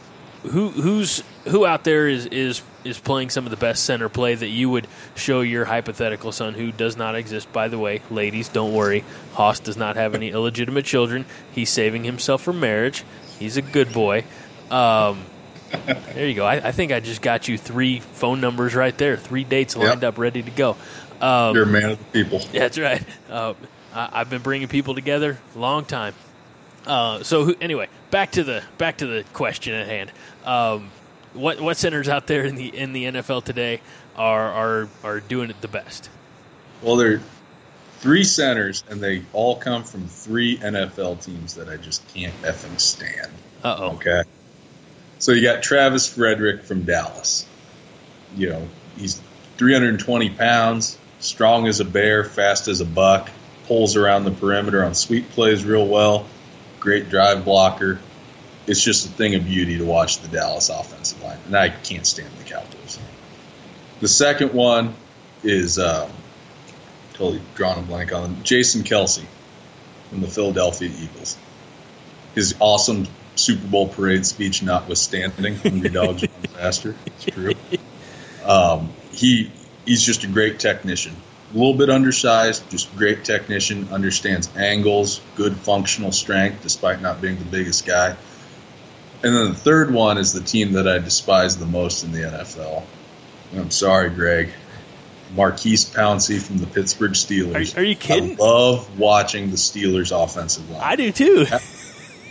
[0.43, 4.35] who who's who out there is is is playing some of the best center play
[4.35, 8.01] that you would show your hypothetical son who does not exist by the way.
[8.09, 9.03] Ladies don't worry.
[9.33, 11.25] Haas does not have any illegitimate children.
[11.51, 13.03] He's saving himself for marriage.
[13.39, 14.23] He's a good boy.
[14.69, 15.25] Um,
[16.13, 16.45] there you go.
[16.45, 19.17] I, I, think I just got you three phone numbers right there.
[19.17, 20.13] Three dates lined yep.
[20.13, 20.77] up ready to go.
[21.19, 22.39] Um, you're a man of the people.
[22.53, 23.03] That's right.
[23.29, 23.55] Uh,
[23.93, 26.13] I, have been bringing people together a long time.
[26.85, 30.09] Uh, so who, anyway back to the back to the question at hand.
[30.45, 30.89] Um,
[31.35, 33.81] what what centers out there in the in the NFL today
[34.15, 36.09] are are are doing it the best?
[36.81, 37.21] Well, there are
[37.99, 42.79] three centers, and they all come from three NFL teams that I just can't effing
[42.79, 43.31] stand.
[43.63, 43.89] Uh oh.
[43.95, 44.23] Okay.
[45.19, 47.45] So you got Travis Frederick from Dallas.
[48.35, 48.67] You know,
[48.97, 49.21] he's
[49.57, 53.29] 320 pounds, strong as a bear, fast as a buck.
[53.67, 56.25] pulls around the perimeter on sweep plays real well.
[56.79, 57.99] Great drive blocker.
[58.67, 62.05] It's just a thing of beauty to watch the Dallas offensive line, and I can't
[62.05, 62.99] stand the Cowboys.
[63.99, 64.95] The second one
[65.43, 66.09] is um,
[67.13, 68.43] totally drawn a blank on him.
[68.43, 69.25] Jason Kelce
[70.09, 71.37] from the Philadelphia Eagles.
[72.33, 76.95] His awesome Super Bowl parade speech notwithstanding, hungry dogs run faster.
[77.05, 77.53] It's true.
[78.43, 79.51] Um, he
[79.85, 81.15] he's just a great technician.
[81.53, 83.89] A little bit undersized, just great technician.
[83.91, 88.15] Understands angles, good functional strength, despite not being the biggest guy.
[89.25, 92.19] And then the third one is the team that I despise the most in the
[92.19, 92.83] NFL.
[93.55, 94.49] I'm sorry, Greg.
[95.33, 97.75] Maurkice Pouncey from the Pittsburgh Steelers.
[97.75, 98.33] Are, are you kidding?
[98.33, 100.79] I love watching the Steelers' offensive line.
[100.83, 101.45] I do too.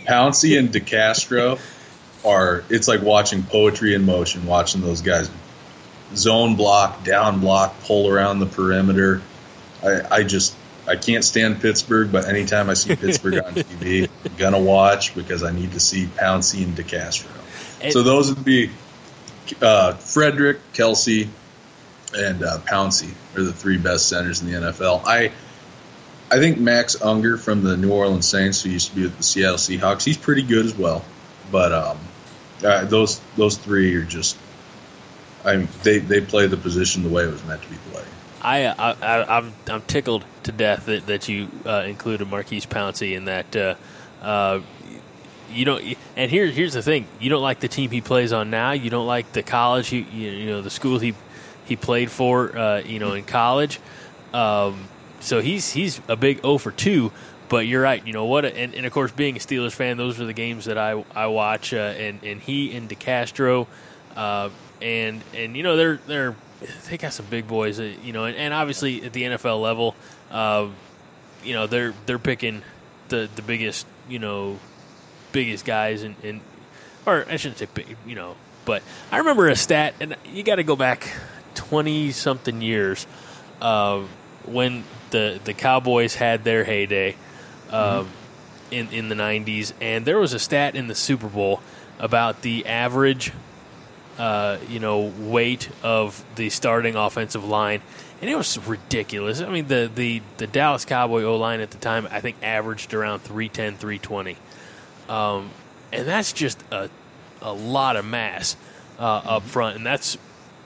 [0.07, 1.59] Pouncey and DeCastro
[2.23, 5.29] are it's like watching poetry in motion, watching those guys
[6.15, 9.21] zone block, down block, pull around the perimeter.
[9.83, 10.55] I, I just
[10.87, 15.43] I can't stand Pittsburgh, but anytime I see Pittsburgh on TV, I'm gonna watch because
[15.43, 17.27] I need to see Pouncey and DeCastro.
[17.81, 18.69] And- so those would be
[19.61, 21.27] uh, Frederick, Kelce,
[22.15, 25.03] and uh, Pouncey are the three best centers in the NFL.
[25.05, 25.31] I
[26.31, 29.23] I think Max Unger from the New Orleans Saints, who used to be with the
[29.23, 31.05] Seattle Seahawks, he's pretty good as well.
[31.51, 31.99] But um,
[32.63, 34.37] uh, those those three are just,
[35.43, 38.05] I mean, they they play the position the way it was meant to be played.
[38.45, 43.15] I, I, I I'm I'm tickled to death that that you uh, included Maurkice Pouncey
[43.15, 43.55] in that.
[43.55, 43.75] Uh,
[44.21, 44.61] uh,
[45.51, 45.83] you don't,
[46.15, 48.71] and here here's the thing: you don't like the team he plays on now.
[48.71, 51.15] You don't like the college, he, you, you know, the school he
[51.65, 53.79] he played for, uh, you know, in college.
[54.33, 54.87] Um,
[55.21, 57.11] so he's he's a big O for two.
[57.47, 58.05] But you're right.
[58.05, 58.43] You know what?
[58.43, 61.27] And, and of course, being a Steelers fan, those are the games that I I
[61.27, 61.73] watch.
[61.73, 63.67] Uh, and and he and DeCastro,
[64.15, 64.49] uh,
[64.81, 66.35] and and you know they're they're
[66.89, 67.79] they got some big boys.
[67.79, 69.95] Uh, you know, and, and obviously at the NFL level,
[70.31, 70.67] uh,
[71.43, 72.61] you know they're they're picking
[73.09, 74.59] the the biggest you know
[75.31, 76.41] biggest guys and, and
[77.05, 80.55] or I shouldn't say big, you know, but I remember a stat, and you got
[80.55, 81.11] to go back
[81.53, 83.05] twenty something years
[83.61, 84.01] uh,
[84.45, 87.15] when the the Cowboys had their heyday
[87.69, 88.09] um,
[88.71, 91.61] in in the '90s, and there was a stat in the Super Bowl
[91.99, 93.31] about the average,
[94.17, 97.81] uh, you know, weight of the starting offensive line,
[98.21, 99.41] and it was ridiculous.
[99.41, 102.93] I mean, the the the Dallas Cowboy O line at the time, I think, averaged
[102.93, 104.37] around 310, 320.
[105.09, 105.51] Um,
[105.91, 106.89] and that's just a,
[107.41, 108.55] a lot of mass
[108.99, 109.77] uh, up front.
[109.77, 110.17] And that's,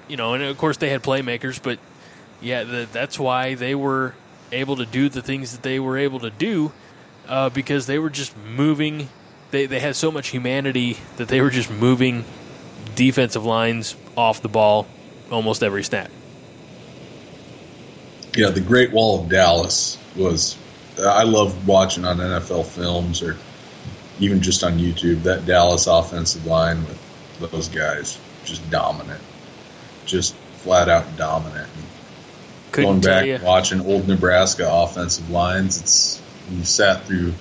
[0.08, 1.80] you know, and of course they had playmakers, but
[2.42, 4.16] yeah, the, that's why they were
[4.52, 6.72] able to do the things that they were able to do
[7.28, 9.10] uh, because they were just moving.
[9.52, 12.24] They, they had so much humanity that they were just moving
[12.96, 14.88] defensive lines off the ball
[15.32, 16.10] almost every snap.
[18.36, 20.58] Yeah, the Great Wall of Dallas was.
[21.00, 23.38] I love watching on NFL films or
[24.20, 26.84] even just on YouTube that Dallas offensive line
[27.40, 29.22] with those guys just dominant,
[30.06, 31.70] just flat out dominant.
[32.72, 33.36] Couldn't Going back you.
[33.36, 37.34] and watching old Nebraska offensive lines, it's you sat through,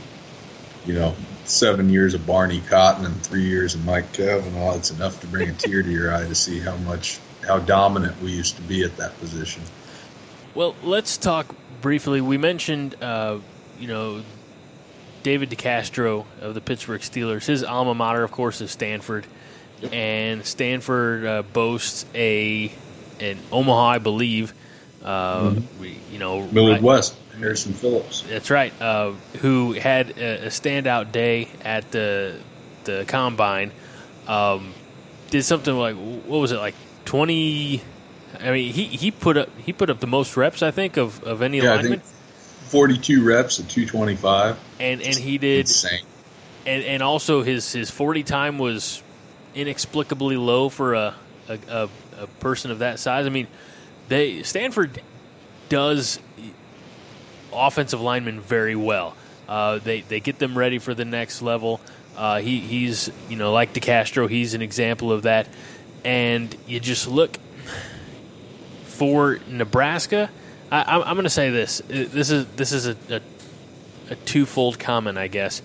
[0.86, 1.14] you know,
[1.48, 4.76] seven years of Barney Cotton and three years of Mike Cavanaugh.
[4.76, 8.20] It's enough to bring a tear to your eye to see how much how dominant
[8.22, 9.62] we used to be at that position.
[10.54, 12.20] Well, let's talk briefly.
[12.20, 13.38] We mentioned, uh,
[13.78, 14.22] you know,
[15.22, 17.46] David DeCastro of the Pittsburgh Steelers.
[17.46, 19.26] His alma mater, of course, is Stanford,
[19.92, 22.72] and Stanford uh, boasts a
[23.20, 24.54] an Omaha, I believe.
[25.02, 28.22] Uh, we, you know, Millard West, Harrison Phillips.
[28.22, 28.72] That's right.
[28.80, 32.38] Uh, who had a, a standout day at the
[32.84, 33.70] the combine?
[34.26, 34.74] Um,
[35.30, 36.74] did something like what was it like
[37.04, 37.82] twenty?
[38.40, 41.22] I mean, he, he put up he put up the most reps I think of,
[41.24, 42.00] of any Yeah, lineman,
[42.66, 44.58] 42 reps at 225.
[44.80, 46.00] and and he did, Insane.
[46.66, 49.02] and and also his his forty time was
[49.54, 51.14] inexplicably low for a
[51.48, 51.88] a, a,
[52.20, 53.24] a person of that size.
[53.26, 53.46] I mean,
[54.08, 55.00] they Stanford
[55.70, 56.20] does
[57.52, 59.16] offensive linemen very well.
[59.48, 61.80] Uh, they they get them ready for the next level.
[62.16, 65.48] Uh, he he's you know like DeCastro, he's an example of that.
[66.04, 67.38] And you just look
[68.84, 70.30] for Nebraska.
[70.70, 71.80] I, I'm, I'm going to say this.
[71.80, 73.20] Uh, This is this is a, a,
[74.10, 75.62] a twofold comment, I guess.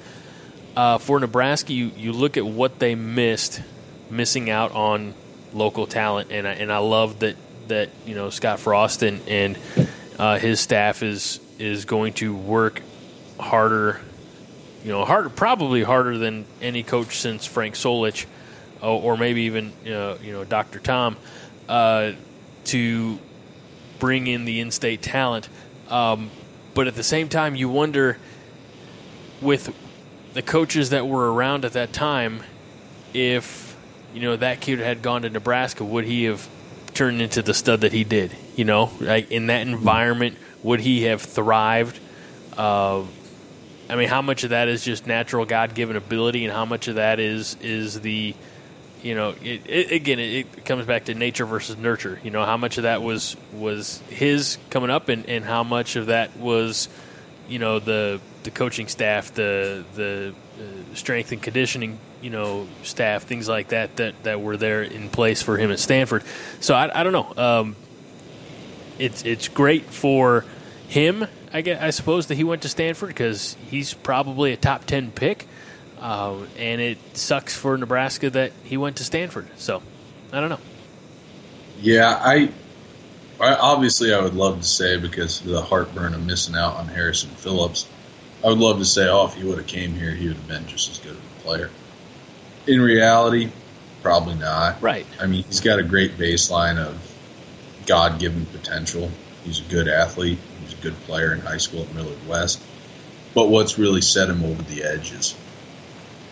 [0.75, 3.61] Uh, for Nebraska, you, you look at what they missed,
[4.09, 5.13] missing out on
[5.53, 7.35] local talent, and I, and I love that
[7.67, 9.57] that you know Scott Frost and and
[10.17, 12.81] uh, his staff is is going to work
[13.39, 14.01] harder,
[14.83, 18.25] you know, harder probably harder than any coach since Frank Solich,
[18.81, 20.79] or, or maybe even you know, you know Dr.
[20.79, 21.17] Tom,
[21.69, 22.11] uh,
[22.65, 23.19] to
[23.99, 25.49] bring in the in-state talent.
[25.89, 26.31] Um,
[26.73, 28.17] but at the same time, you wonder
[29.41, 29.73] with
[30.33, 32.43] the coaches that were around at that time
[33.13, 33.75] if
[34.13, 36.47] you know that kid had gone to Nebraska, would he have
[36.93, 38.35] turned into the stud that he did?
[38.55, 41.99] You know, like in that environment, would he have thrived?
[42.57, 43.03] Uh,
[43.89, 46.87] I mean, how much of that is just natural God given ability, and how much
[46.87, 48.35] of that is is the
[49.03, 52.19] you know, it, it, again, it, it, comes back to nature versus nurture.
[52.23, 55.97] You know, how much of that was was his coming up, and, and how much
[55.97, 56.87] of that was,
[57.49, 63.23] you know, the the coaching staff, the the uh, strength and conditioning, you know, staff,
[63.23, 66.23] things like that that that were there in place for him at Stanford.
[66.61, 67.33] So I, I don't know.
[67.35, 67.75] Um,
[68.99, 70.45] it's it's great for
[70.87, 74.85] him, I guess, I suppose that he went to Stanford because he's probably a top
[74.85, 75.47] ten pick.
[75.99, 79.47] Uh, and it sucks for Nebraska that he went to Stanford.
[79.55, 79.81] So,
[80.33, 80.59] I don't know.
[81.79, 82.49] Yeah, I,
[83.39, 86.87] I obviously I would love to say because of the heartburn of missing out on
[86.87, 87.87] Harrison Phillips,
[88.43, 90.47] I would love to say, oh, if he would have came here, he would have
[90.49, 91.69] been just as good of a player.
[92.67, 93.49] In reality,
[94.01, 94.81] probably not.
[94.81, 95.05] Right.
[95.21, 96.99] I mean, he's got a great baseline of
[97.85, 99.09] God-given potential.
[99.45, 100.39] He's a good athlete.
[100.83, 102.61] Good player in high school at Millard West.
[103.33, 105.33] But what's really set him over the edge is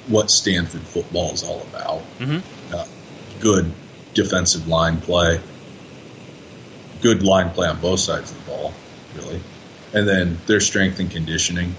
[0.08, 2.02] what Stanford football is all about.
[2.20, 2.76] Mm-hmm.
[2.76, 2.86] Uh,
[3.40, 3.72] good
[4.14, 5.40] defensive line play,
[7.02, 8.74] good line play on both sides of the ball,
[9.16, 9.42] really,
[9.94, 11.76] and then their strength and conditioning.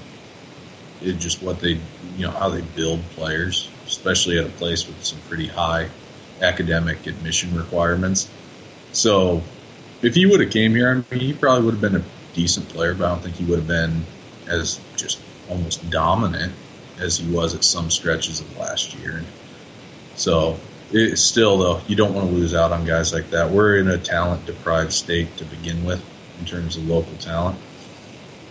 [1.02, 1.78] It just what they,
[2.16, 5.88] you know, how they build players, especially at a place with some pretty high
[6.40, 8.28] academic admission requirements.
[8.92, 9.42] So,
[10.00, 12.04] if he would have came here, I mean, he probably would have been a
[12.34, 14.04] decent player, but I don't think he would have been
[14.46, 16.52] as just almost dominant
[16.98, 19.22] as he was at some stretches of last year.
[20.16, 20.58] So
[20.92, 23.50] it's still though you don't want to lose out on guys like that.
[23.50, 26.02] We're in a talent deprived state to begin with
[26.40, 27.58] in terms of local talent.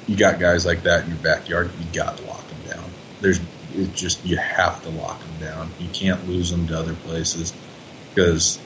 [0.08, 2.90] You got guys like that in your backyard, you got to lock them down.
[3.22, 3.40] There's
[3.76, 5.70] it's just you have to lock them down.
[5.80, 7.54] You can't lose them to other places
[8.14, 8.60] because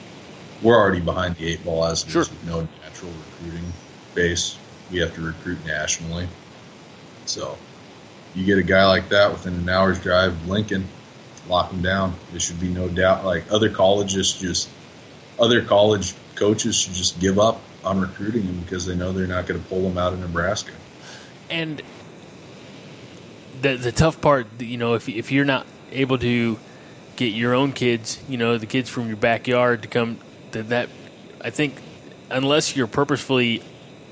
[0.62, 2.24] we're already behind the eight ball as sure.
[2.46, 3.72] no natural recruiting
[4.14, 4.58] base.
[4.90, 6.28] We have to recruit nationally.
[7.24, 7.58] So
[8.34, 10.86] you get a guy like that within an hour's drive of Lincoln,
[11.48, 12.14] lock him down.
[12.30, 13.24] There should be no doubt.
[13.24, 14.68] Like other colleges, just
[15.38, 19.46] other college coaches should just give up on recruiting him because they know they're not
[19.46, 20.72] going to pull him out of Nebraska.
[21.48, 21.82] And
[23.60, 26.58] the the tough part, you know, if if you're not able to
[27.16, 30.18] get your own kids, you know, the kids from your backyard to come,
[30.52, 30.88] to that
[31.40, 31.80] I think
[32.30, 33.62] unless you're purposefully,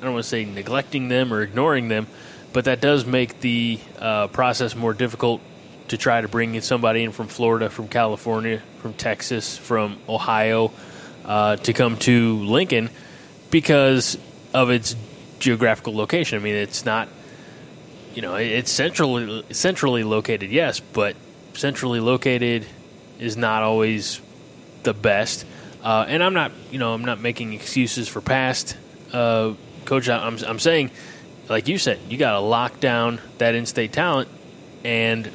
[0.04, 2.06] I don't want to say neglecting them or ignoring them
[2.54, 5.42] but that does make the uh, process more difficult
[5.88, 10.72] to try to bring somebody in from Florida, from California, from Texas, from Ohio
[11.24, 12.90] uh, to come to Lincoln
[13.50, 14.16] because
[14.54, 14.94] of its
[15.40, 16.38] geographical location.
[16.38, 17.08] I mean, it's not,
[18.14, 21.16] you know, it's centrally centrally located, yes, but
[21.54, 22.64] centrally located
[23.18, 24.20] is not always
[24.84, 25.44] the best.
[25.82, 28.76] Uh, and I'm not, you know, I'm not making excuses for past
[29.12, 29.54] uh,
[29.84, 30.08] coach.
[30.08, 30.90] I'm, I'm saying
[31.48, 34.28] like you said, you got to lock down that in-state talent
[34.84, 35.30] and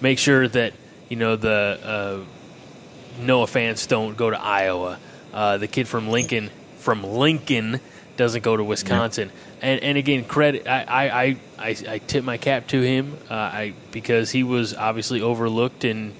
[0.00, 0.72] make sure that
[1.08, 4.98] you know the uh, Noah fans don't go to Iowa.
[5.32, 7.80] Uh, the kid from Lincoln from Lincoln
[8.16, 9.28] doesn't go to Wisconsin.
[9.28, 9.68] Yeah.
[9.68, 13.74] And and again, credit I, I, I, I, tip my cap to him uh, I
[13.92, 16.14] because he was obviously overlooked and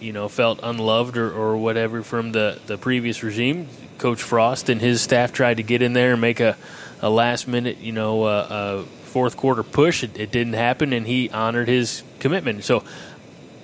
[0.00, 3.68] you know felt unloved or, or whatever from the, the previous regime.
[3.98, 6.56] Coach Frost and his staff tried to get in there and make a
[7.02, 10.04] a last minute, you know, uh, uh, fourth quarter push.
[10.04, 12.64] It, it, didn't happen, and he honored his commitment.
[12.64, 12.84] So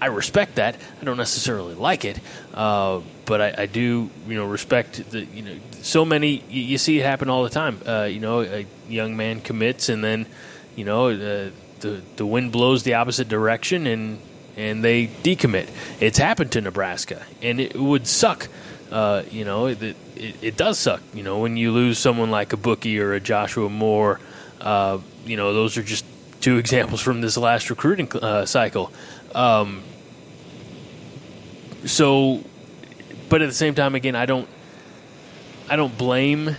[0.00, 0.76] I respect that.
[1.00, 2.18] I don't necessarily like it,
[2.52, 6.42] uh, but I, I, do, you know, respect the, you know, so many.
[6.50, 7.80] You, you see it happen all the time.
[7.86, 10.26] Uh, you know, a young man commits, and then,
[10.76, 14.20] you know, uh, the the wind blows the opposite direction, and
[14.56, 15.68] and they decommit.
[16.00, 18.48] It's happened to Nebraska, and it would suck
[18.90, 21.02] uh, you know, it, it, it, does suck.
[21.12, 24.20] You know, when you lose someone like a Bookie or a Joshua Moore,
[24.60, 26.04] uh, you know, those are just
[26.40, 28.92] two examples from this last recruiting uh, cycle.
[29.34, 29.82] Um,
[31.84, 32.42] so,
[33.28, 34.48] but at the same time, again, I don't,
[35.68, 36.56] I don't blame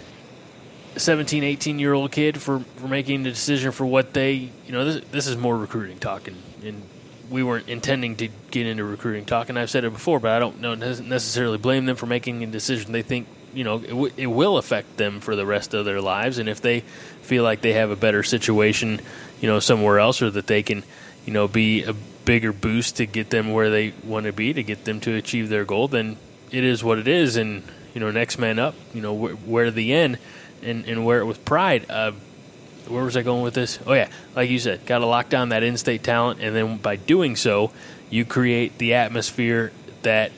[0.95, 4.85] 17, 18 year old kid for, for making the decision for what they, you know,
[4.85, 6.83] this, this is more recruiting talking and
[7.29, 10.39] we weren't intending to get into recruiting talk, and I've said it before, but I
[10.39, 14.13] don't know necessarily blame them for making a decision they think you know it, w-
[14.17, 16.81] it will affect them for the rest of their lives, and if they
[17.21, 18.99] feel like they have a better situation,
[19.41, 20.83] you know, somewhere else, or that they can,
[21.25, 21.93] you know, be a
[22.25, 25.49] bigger boost to get them where they want to be to get them to achieve
[25.49, 26.17] their goal, then
[26.51, 27.63] it is what it is, and
[27.93, 30.17] you know, next man up, you know, wh- wear the end
[30.63, 31.85] and and wear it with pride.
[31.89, 32.11] Uh,
[32.89, 33.79] where was I going with this?
[33.85, 36.95] Oh yeah, like you said, got to lock down that in-state talent, and then by
[36.95, 37.71] doing so,
[38.09, 39.71] you create the atmosphere
[40.01, 40.31] that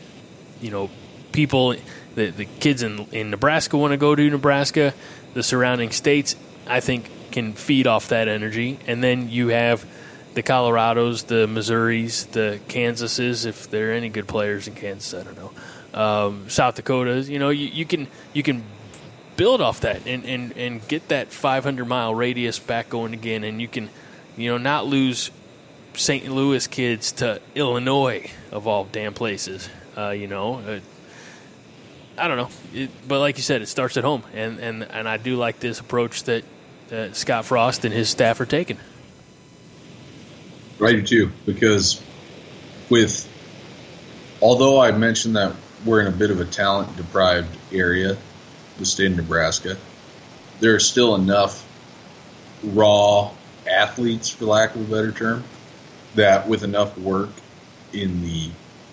[0.60, 0.90] you know
[1.32, 1.76] people,
[2.16, 4.94] the the kids in in Nebraska want to go to Nebraska,
[5.34, 6.36] the surrounding states,
[6.68, 9.86] I think, can feed off that energy, and then you have
[10.34, 15.24] the Colorados, the Missouris, the Kansases, if there are any good players in Kansas, I
[15.24, 15.52] don't know.
[15.94, 18.64] Um, South Dakotas, you know, you, you can you can
[19.42, 23.60] build off that and, and, and get that 500 mile radius back going again, and
[23.60, 23.90] you can,
[24.38, 25.32] you know, not lose
[25.96, 26.32] St.
[26.32, 29.68] Louis kids to Illinois of all damn places.
[29.98, 30.80] Uh, you know, uh,
[32.20, 35.10] I don't know, it, but like you said, it starts at home, and and and
[35.10, 36.44] I do like this approach that
[36.92, 38.78] uh, Scott Frost and his staff are taking.
[40.80, 42.00] I do too, because
[42.92, 43.28] with
[44.40, 48.18] although I mentioned that we're in a bit of a talent deprived area,
[48.82, 49.78] the state of Nebraska,
[50.60, 51.68] there are still enough
[52.64, 53.32] raw
[53.70, 55.44] athletes, for lack of a better term,
[56.16, 57.30] that with enough work
[57.94, 58.50] in the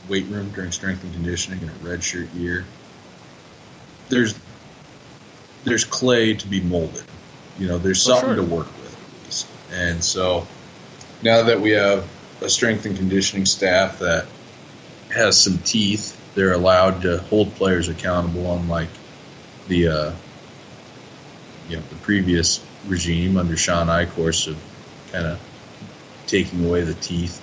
[0.08, 2.64] weight room during strength and conditioning in a redshirt year,
[4.08, 4.38] there's
[5.64, 7.04] there's clay to be molded.
[7.58, 8.36] You know, there's something sure.
[8.36, 9.46] to work with at least.
[9.72, 10.46] And so
[11.22, 12.08] now that we have
[12.40, 14.26] a strength and conditioning staff that
[15.10, 18.88] has some teeth, they're allowed to hold players accountable, unlike
[19.68, 20.12] the uh,
[21.68, 24.58] you know the previous regime under Shawn Eichorst of
[25.12, 25.40] kind of
[26.26, 27.40] taking away the teeth,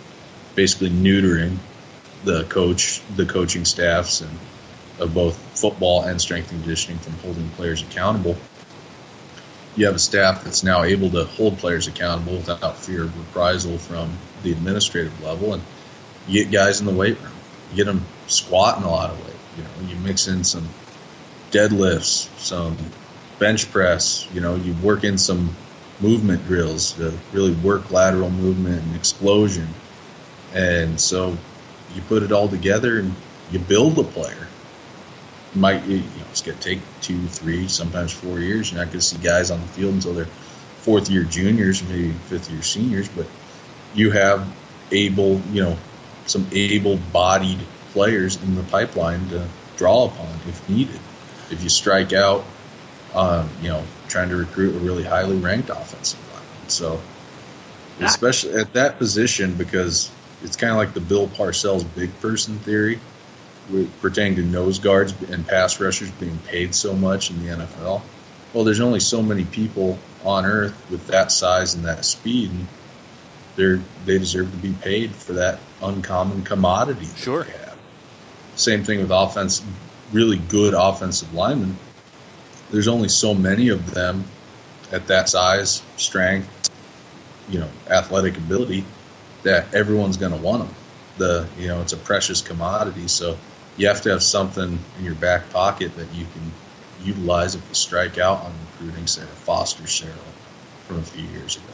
[0.56, 1.58] basically neutering
[2.24, 4.32] the coach, the coaching staffs, and
[5.00, 8.36] of both football and strength and conditioning from holding players accountable.
[9.76, 13.78] You have a staff that's now able to hold players accountable without fear of reprisal
[13.78, 14.10] from
[14.42, 15.64] the administrative level, and
[16.28, 17.34] you get guys in the weight room.
[17.72, 19.36] You get them squatting a lot of weight.
[19.58, 20.68] You know, you mix in some
[21.56, 22.78] deadlifts, some
[23.40, 24.28] bench press.
[24.34, 25.50] You know, you work in some
[26.02, 29.68] movement drills to really work lateral movement and explosion.
[30.54, 31.38] And so
[31.94, 33.16] you put it all together and
[33.52, 34.48] you build a player.
[35.54, 38.72] Might you know it's gonna take two, three, sometimes four years.
[38.72, 42.52] You're not gonna see guys on the field until they're fourth year juniors, maybe fifth
[42.52, 43.26] year seniors, but
[43.94, 44.46] you have
[44.92, 45.78] able, you know,
[46.26, 47.60] some able bodied
[47.94, 49.48] players in the pipeline to
[49.78, 51.00] draw upon if needed.
[51.52, 52.44] If you strike out,
[53.14, 56.70] um, you know, trying to recruit a really highly ranked offensive lineman.
[56.70, 57.02] So,
[58.00, 60.12] especially at that position, because
[60.44, 63.00] it's kind of like the Bill Parcells big person theory,
[63.70, 68.02] with- pertaining to nose guards and pass rushers being paid so much in the NFL.
[68.54, 72.68] Well, there's only so many people on earth with that size and that speed, and
[73.56, 77.06] they're they deserve to be paid for that uncommon commodity.
[77.06, 77.46] that Sure.
[78.56, 79.62] Same thing with offense,
[80.16, 81.76] really good offensive linemen.
[82.72, 84.24] There's only so many of them
[84.92, 86.50] at that size, strength,
[87.50, 88.86] you know, athletic ability
[89.44, 90.76] that everyone's going to want them.
[91.18, 93.38] The you know, it's a precious commodity, so
[93.78, 96.52] you have to have something in your back pocket that you can
[97.04, 100.14] utilize if you strike out on recruiting, say a Foster Sarell
[100.88, 101.74] from a few years ago.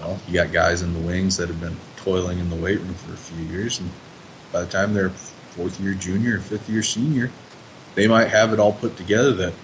[0.00, 2.94] Well, you got guys in the wings that have been toiling in the weight room
[2.94, 3.90] for a few years, and
[4.52, 5.12] by the time they're
[5.56, 7.30] fourth year junior or fifth year senior,
[7.94, 9.54] they might have it all put together that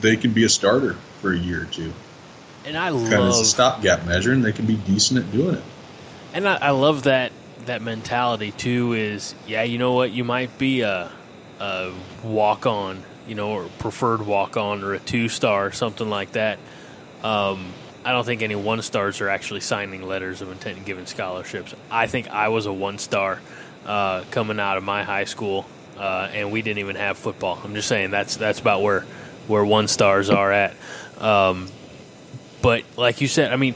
[0.00, 1.92] they can be a starter for a year or two.
[2.64, 5.56] And I Kind of a love stopgap measure, and they can be decent at doing
[5.56, 5.62] it.
[6.32, 7.32] And I, I love that
[7.66, 8.92] that mentality too.
[8.92, 10.12] Is yeah, you know what?
[10.12, 11.10] You might be a,
[11.60, 16.32] a walk on, you know, or preferred walk on, or a two star, something like
[16.32, 16.58] that.
[17.24, 17.72] Um,
[18.04, 21.74] I don't think any one stars are actually signing letters of intent and giving scholarships.
[21.90, 23.40] I think I was a one star
[23.86, 25.66] uh, coming out of my high school,
[25.98, 27.60] uh, and we didn't even have football.
[27.62, 29.00] I'm just saying that's that's about where
[29.46, 30.74] where one stars are at.
[31.18, 31.68] Um,
[32.60, 33.74] but like you said, I mean,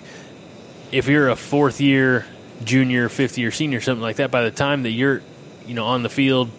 [0.92, 2.26] if you're a fourth year
[2.64, 5.22] junior, fifth year senior, something like that, by the time that you're,
[5.66, 6.50] you know, on the field,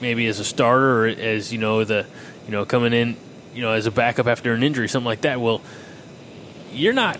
[0.00, 2.06] maybe as a starter or as you know the,
[2.46, 3.16] you know, coming in,
[3.54, 5.40] you know, as a backup after an injury, something like that.
[5.40, 5.60] Well,
[6.72, 7.18] you're not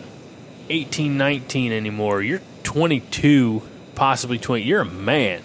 [0.68, 2.22] 18, 19 anymore.
[2.22, 3.62] You're 22,
[3.94, 4.64] possibly 20.
[4.64, 5.42] You're a man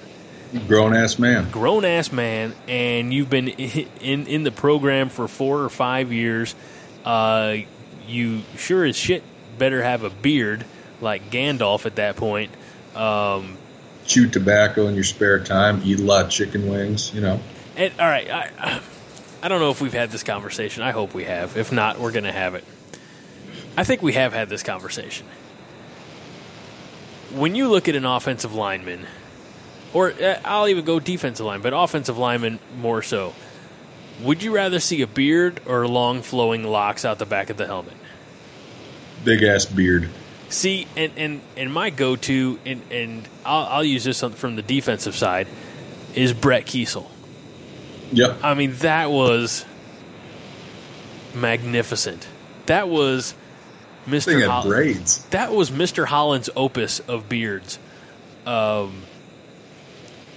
[0.67, 1.49] Grown ass man.
[1.49, 6.55] grown ass man and you've been in in the program for four or five years,
[7.05, 7.55] uh,
[8.07, 9.23] you sure as shit
[9.57, 10.65] better have a beard
[10.99, 12.51] like Gandalf at that point.
[12.95, 13.57] Um,
[14.05, 15.81] Chew tobacco in your spare time.
[15.85, 17.13] Eat a lot of chicken wings.
[17.13, 17.39] You know.
[17.77, 18.81] and all right, I,
[19.41, 20.83] I don't know if we've had this conversation.
[20.83, 21.55] I hope we have.
[21.55, 22.63] If not, we're going to have it.
[23.77, 25.27] I think we have had this conversation.
[27.31, 29.07] When you look at an offensive lineman,
[29.93, 33.33] or uh, I'll even go defensive line, but offensive lineman more so,
[34.21, 37.67] would you rather see a beard or long flowing locks out the back of the
[37.67, 37.93] helmet?
[39.23, 40.09] big ass beard.
[40.49, 44.61] See, and and and my go to, and and I'll, I'll use this from the
[44.61, 45.47] defensive side,
[46.13, 47.07] is Brett Keisel.
[48.11, 48.39] Yep.
[48.43, 49.65] I mean, that was
[51.33, 52.27] magnificent.
[52.65, 53.33] That was
[54.05, 54.45] Mr.
[54.45, 55.23] had braids.
[55.27, 56.05] that was Mr.
[56.05, 57.79] Holland's opus of beards.
[58.45, 59.03] Um,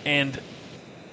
[0.05, 0.40] and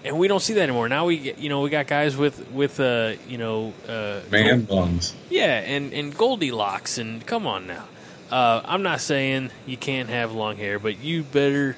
[0.04, 0.89] and we don't see that anymore.
[0.89, 4.64] Now we get, you know we got guys with with uh you know uh Man
[4.64, 5.16] buns.
[5.30, 7.86] yeah, and and Goldilocks, and come on now.
[8.32, 11.76] Uh, I'm not saying you can't have long hair, but you better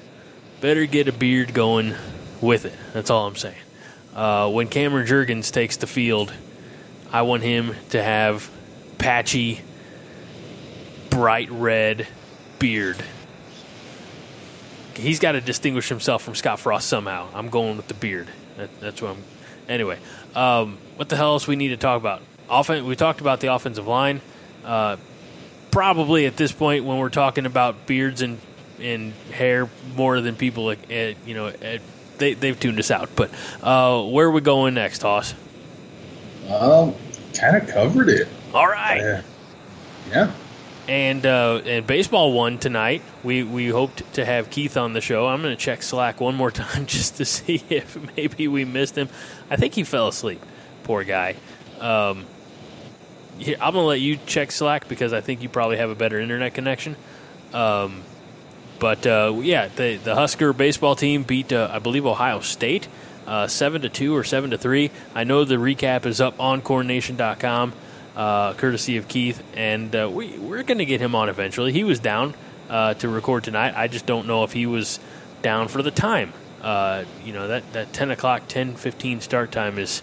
[0.60, 1.94] better get a beard going
[2.40, 2.74] with it.
[2.92, 3.56] That's all I'm saying.
[4.14, 6.32] Uh, when Cameron Jurgens takes the field,
[7.12, 8.48] I want him to have
[8.98, 9.60] patchy,
[11.10, 12.06] bright red
[12.60, 13.02] beard.
[14.96, 17.28] He's got to distinguish himself from Scott Frost somehow.
[17.34, 18.28] I'm going with the beard.
[18.56, 19.22] That, that's what I'm.
[19.68, 19.98] Anyway,
[20.34, 22.22] um, what the hell else we need to talk about?
[22.48, 24.20] Offen- we talked about the offensive line.
[24.64, 24.96] Uh,
[25.70, 28.38] probably at this point, when we're talking about beards and
[28.80, 31.78] and hair more than people, uh, you know, uh,
[32.18, 33.10] they they've tuned us out.
[33.16, 33.30] But
[33.62, 35.34] uh, where are we going next, Hoss?
[36.48, 36.94] Um,
[37.34, 38.28] kind of covered it.
[38.52, 39.00] All right.
[39.00, 39.22] Yeah.
[40.10, 40.32] Yeah.
[40.86, 43.02] And uh, and baseball won tonight.
[43.22, 45.26] We we hoped to have Keith on the show.
[45.26, 48.96] I'm going to check Slack one more time just to see if maybe we missed
[48.96, 49.08] him.
[49.50, 50.42] I think he fell asleep.
[50.82, 51.36] Poor guy.
[51.80, 52.26] Um,
[53.40, 56.20] I'm going to let you check Slack because I think you probably have a better
[56.20, 56.96] internet connection.
[57.52, 58.02] Um,
[58.78, 62.88] but uh, yeah, the the Husker baseball team beat uh, I believe Ohio State
[63.26, 64.90] uh, seven to two or seven to three.
[65.14, 67.72] I know the recap is up on CornNation.com,
[68.16, 71.72] uh, courtesy of Keith, and uh, we we're going to get him on eventually.
[71.72, 72.34] He was down
[72.68, 73.74] uh, to record tonight.
[73.76, 74.98] I just don't know if he was
[75.42, 76.32] down for the time.
[76.62, 80.00] Uh, you know that that ten o'clock, ten fifteen start time is.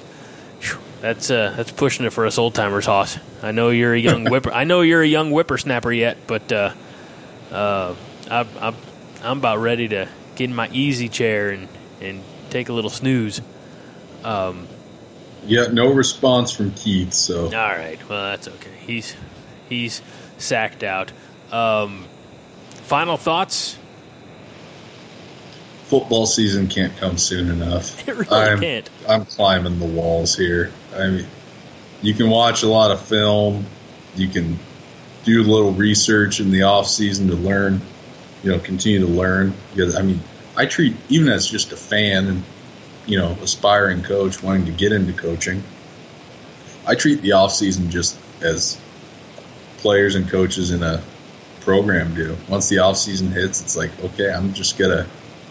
[0.59, 3.17] phew, That's uh, that's pushing it for us old timers, Hoss.
[3.41, 4.51] I know you're a young whipper.
[4.51, 6.73] I know you're a young whippersnapper yet, but uh,
[7.51, 7.95] uh,
[8.29, 8.75] I, I'm
[9.23, 11.67] I'm about ready to get in my easy chair and,
[11.99, 13.41] and take a little snooze.
[14.23, 14.67] Um,
[15.45, 18.75] Yeah, no response from Keith, so all right, well that's okay.
[18.85, 19.15] He's
[19.67, 20.01] he's
[20.37, 21.11] sacked out.
[21.51, 22.05] Um,
[22.83, 23.77] final thoughts?
[25.91, 28.01] football season can't come soon enough.
[28.07, 28.89] It really I'm, can't.
[29.09, 30.71] I'm climbing the walls here.
[30.95, 31.27] I mean,
[32.01, 33.65] you can watch a lot of film.
[34.15, 34.57] You can
[35.25, 37.81] do a little research in the off season to learn.
[38.41, 40.21] You know, continue to learn because I mean,
[40.55, 42.43] I treat even as just a fan and
[43.05, 45.63] you know aspiring coach wanting to get into coaching.
[46.85, 48.79] I treat the off season just as
[49.77, 51.01] players and coaches in a
[51.61, 52.35] program do.
[52.49, 55.05] Once the off season hits, it's like okay, I'm just gonna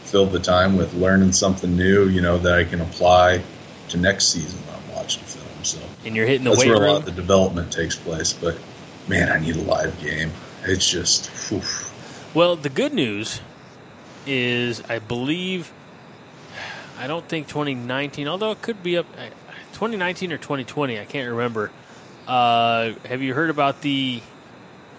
[0.05, 3.43] fill the time with learning something new, you know, that I can apply
[3.91, 5.47] to next season when I'm watching film.
[5.63, 8.33] So And you're hitting the that's where a lot of the development takes place.
[8.33, 8.59] But
[9.09, 10.31] man, I need a live game.
[10.65, 11.63] It's just, whew.
[12.35, 13.41] Well, the good news
[14.27, 15.73] is, I believe,
[17.01, 19.31] I don't think 2019, although it could be up, uh,
[19.73, 21.71] 2019 or 2020, I can't remember.
[22.29, 24.21] Uh, have you heard about the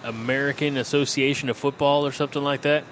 [0.03, 2.85] American Association of Football or something like that?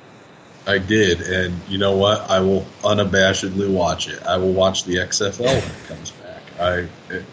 [0.67, 2.29] I did, and you know what?
[2.29, 4.21] I will unabashedly watch it.
[4.27, 6.41] I will watch the XFL when it comes back.
[6.59, 7.25] I it,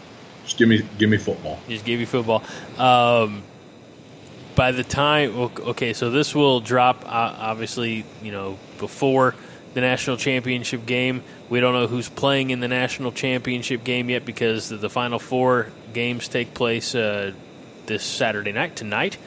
[0.45, 1.59] just give me give me football.
[1.69, 2.43] Just give you football.
[2.79, 3.43] Um,
[4.55, 9.35] by the time, okay, so this will drop uh, obviously, you know, before
[9.77, 11.21] the national championship game.
[11.49, 15.67] We don't know who's playing in the national championship game yet because the, final four
[15.93, 17.31] games take place uh,
[17.85, 19.19] this Saturday night tonight.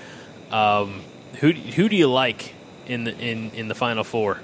[0.51, 1.03] Um,
[1.35, 2.53] who who do you like
[2.89, 4.41] in the in, in the final four?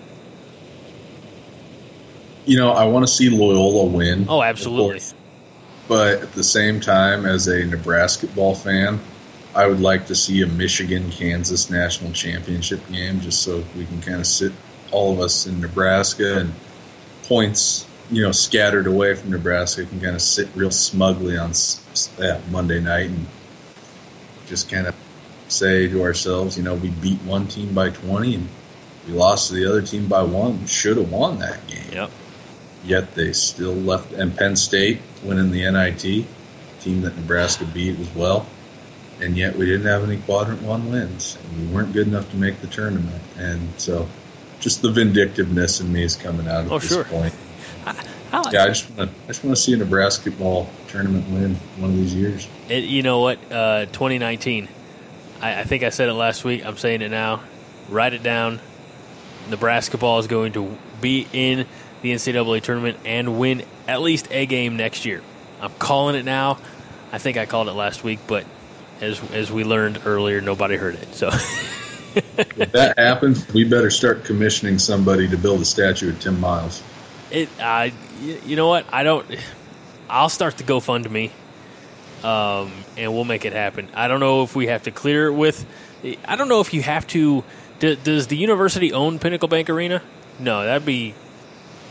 [2.45, 4.27] You know, I want to see Loyola win.
[4.29, 5.01] Oh, absolutely.
[5.89, 9.01] But at the same time, as a Nebraska ball fan,
[9.57, 14.01] I would like to see a Michigan Kansas national championship game just so we can
[14.01, 14.53] kind of sit
[14.93, 16.53] all of us in Nebraska and
[17.24, 21.80] points, you know, scattered away from Nebraska can kind of sit real smugly on s-
[22.51, 23.26] Monday night and
[24.47, 24.95] just kind of
[25.49, 28.49] say to ourselves, you know, we beat one team by 20 and
[29.07, 30.61] we lost to the other team by one.
[30.61, 32.11] We should have won that game Yep.
[32.84, 34.12] yet they still left.
[34.12, 36.26] And Penn State winning the NIT,
[36.80, 38.47] team that Nebraska beat as well.
[39.20, 41.37] And yet we didn't have any quadrant one wins.
[41.43, 43.22] And we weren't good enough to make the tournament.
[43.39, 44.07] And so
[44.61, 47.05] just the vindictiveness in me is coming out at Oh, this sure.
[47.05, 47.35] point.
[48.33, 50.69] I like Yeah, I just want to I just want to see a Nebraska ball
[50.89, 52.49] tournament win one of these years.
[52.69, 53.39] It, you know what?
[53.51, 54.69] Uh, 2019.
[55.41, 56.65] I, I think I said it last week.
[56.67, 57.43] I'm saying it now.
[57.89, 58.61] Write it down.
[59.49, 61.67] Nebraska ball is going to be in
[62.03, 65.23] the NCAA tournament and win at least a game next year.
[65.61, 66.59] I'm calling it now.
[67.13, 68.45] I think I called it last week, but
[69.01, 71.15] as as we learned earlier, nobody heard it.
[71.15, 71.31] So
[72.57, 76.83] if that happens, we better start commissioning somebody to build a statue of Tim Miles.
[77.31, 78.87] it, I, you know what?
[78.93, 79.27] I don't.
[80.09, 81.31] I'll start the GoFundMe,
[82.25, 83.89] um, and we'll make it happen.
[83.95, 85.67] I don't know if we have to clear it with.
[86.25, 87.45] I don't know if you have to.
[87.79, 90.01] Do, does the university own Pinnacle Bank Arena?
[90.39, 91.14] No, that'd be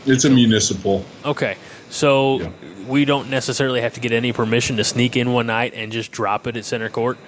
[0.04, 1.04] It's a municipal.
[1.24, 1.56] Okay,
[1.90, 2.50] so Yeah.
[2.88, 6.10] we don't necessarily have to get any permission to sneak in one night and just
[6.10, 7.18] drop it at center court.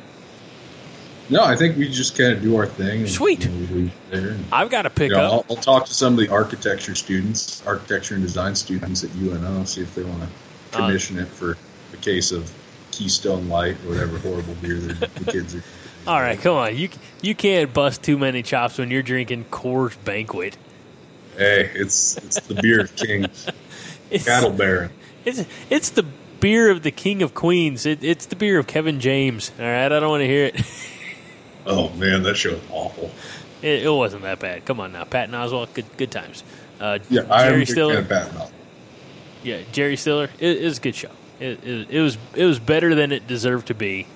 [1.31, 3.01] No, I think we just kind of do our thing.
[3.01, 3.45] And, Sweet.
[3.45, 5.47] you know, we leave it there I've got to pick You know, up.
[5.51, 9.65] I'll, I'll talk to some of the architecture students, architecture and design students at UNO,
[9.65, 10.29] see if they want to
[10.73, 11.57] Uh, commission it for
[11.93, 12.51] a case of
[12.93, 15.63] Keystone Light or whatever horrible beer the kids are.
[16.07, 16.77] All right, come on.
[16.77, 16.89] You
[17.21, 20.57] you can't bust too many chops when you're drinking Coors Banquet.
[21.37, 23.47] Hey, it's it's the beer of kings,
[24.25, 24.91] cattle baron.
[25.25, 26.05] it's it's the
[26.41, 27.85] beer of the King of Queens.
[27.85, 29.51] It, it's the beer of Kevin James.
[29.59, 30.57] All right, I don't want to hear it.
[31.69, 33.11] Oh man, that show was awful.
[33.63, 33.85] it.
[33.85, 34.65] It wasn't that bad.
[34.65, 35.75] Come on now, Pat Oswalt.
[35.75, 36.43] Good good times.
[36.81, 38.03] Uh, Yeah, Jerry Stiller.
[38.03, 38.53] Pat
[39.43, 40.31] Yeah, Jerry Stiller.
[40.39, 41.11] It, it was a good show.
[41.39, 44.07] It, it, it was it was better than it deserved to be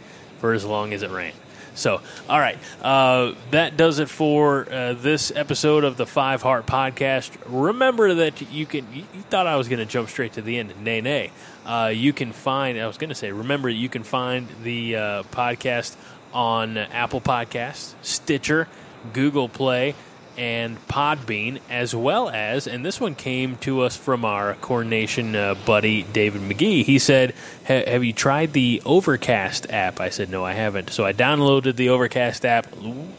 [0.40, 1.32] for as long as it ran.
[1.74, 6.66] So, all right, uh, that does it for uh, this episode of the Five Heart
[6.66, 7.30] Podcast.
[7.46, 8.86] Remember that you can.
[8.92, 10.74] You, you thought I was going to jump straight to the end.
[10.82, 11.30] Nay, nay.
[11.64, 12.78] Uh, you can find.
[12.78, 13.32] I was going to say.
[13.32, 15.96] Remember, you can find the uh, podcast
[16.32, 18.68] on Apple Podcasts, Stitcher,
[19.12, 19.94] Google Play,
[20.36, 25.54] and Podbean, as well as, and this one came to us from our CornNation uh,
[25.66, 26.84] buddy David McGee.
[26.84, 31.12] He said, "Have you tried the Overcast app?" I said, "No, I haven't." So I
[31.12, 32.66] downloaded the Overcast app.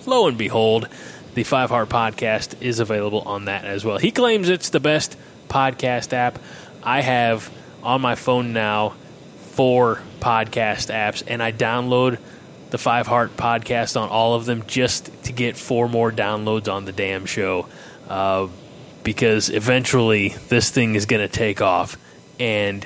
[0.07, 0.87] Lo and behold,
[1.35, 3.97] the Five Heart Podcast is available on that as well.
[3.99, 5.15] He claims it's the best
[5.49, 6.39] podcast app.
[6.81, 7.51] I have
[7.83, 8.95] on my phone now
[9.37, 12.17] four podcast apps, and I download
[12.73, 16.85] the Five Heart podcast on all of them just to get four more downloads on
[16.85, 17.69] the damn show.
[18.09, 18.47] Uh,
[19.03, 21.97] because eventually this thing is going to take off
[22.39, 22.83] and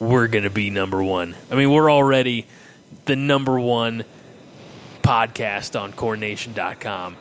[0.00, 1.36] we're going to be number one.
[1.48, 2.44] I mean, we're already
[3.04, 4.02] the number one
[5.00, 7.16] podcast on CornNation.com.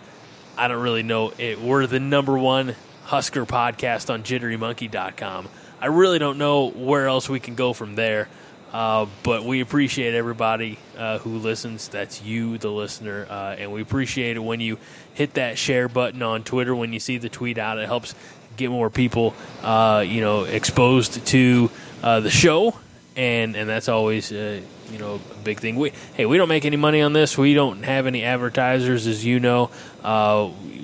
[0.57, 1.61] I don't really know it.
[1.61, 5.47] We're the number one Husker podcast on jitterymonkey.com.
[5.79, 8.29] I really don't know where else we can go from there.
[8.71, 11.87] Uh, but we appreciate everybody uh, who listens.
[11.87, 14.77] That's you, the listener, uh, and we appreciate it when you
[15.15, 17.79] hit that share button on Twitter when you see the tweet out.
[17.79, 18.13] It helps
[18.57, 21.71] get more people, uh, you know, exposed to
[22.03, 22.75] uh, the show,
[23.15, 24.61] and and that's always uh,
[24.91, 25.75] you know a big thing.
[25.75, 27.37] We hey, we don't make any money on this.
[27.37, 29.71] We don't have any advertisers, as you know.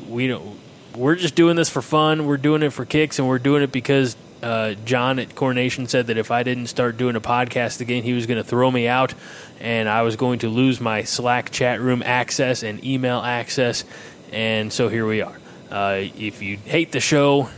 [0.10, 0.60] We don't.
[0.96, 2.26] We're just doing this for fun.
[2.26, 4.16] We're doing it for kicks, and we're doing it because
[4.46, 8.14] uh, John at CornNation said that if I didn't start doing a podcast again, he
[8.14, 9.16] was going to throw me out,
[9.60, 13.84] and I was going to lose my Slack chat room access and email access.
[14.32, 15.36] And so here we are.
[15.72, 17.50] Uh, if you hate the show,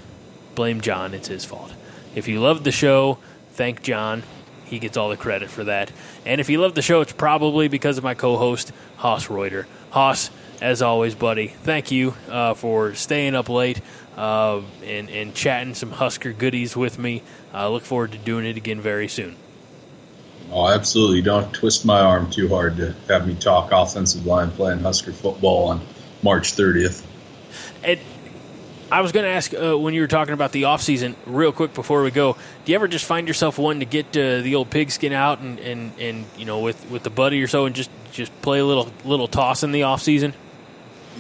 [0.56, 1.14] blame John.
[1.14, 1.74] It's his fault.
[2.16, 3.18] If you love the show,
[3.52, 4.24] thank John.
[4.64, 5.92] He gets all the credit for that.
[6.26, 9.68] And if you love the show, it's probably because of my co-host Haas Reuter.
[9.90, 10.30] Haas,
[10.62, 13.82] as always, buddy, thank you uh, for staying up late
[14.18, 17.22] uh, and and chatting some Husker goodies with me.
[17.54, 19.36] I look forward to doing it again very soon.
[20.52, 21.22] Oh, absolutely.
[21.22, 25.70] Don't twist my arm too hard to have me talk offensive line playing Husker football
[25.70, 25.82] on
[26.24, 27.06] March 30th.
[27.84, 28.00] And
[28.90, 31.52] I was going to ask uh, when you were talking about the off season, real
[31.52, 32.38] quick before we go.
[32.64, 35.60] Do you ever just find yourself wanting to get uh, the old pigskin out and,
[35.60, 38.66] and, and you know with, with the buddy or so and just, just play a
[38.66, 40.34] little little toss in the off season?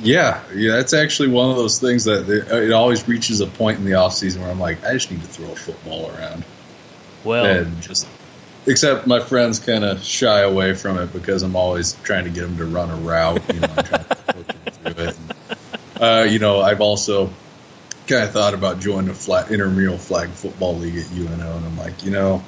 [0.01, 3.79] Yeah, yeah, that's actually one of those things that it, it always reaches a point
[3.79, 6.43] in the off season where I'm like, I just need to throw a football around.
[7.23, 8.07] Well, and just
[8.67, 12.41] except my friends kind of shy away from it because I'm always trying to get
[12.41, 13.41] them to run a route.
[13.53, 15.17] You know, I'm trying to coach them through it.
[15.17, 17.31] And, uh, you know, I've also
[18.07, 21.77] kind of thought about joining a flag, intramural flag football league at UNO, and I'm
[21.77, 22.43] like, you know,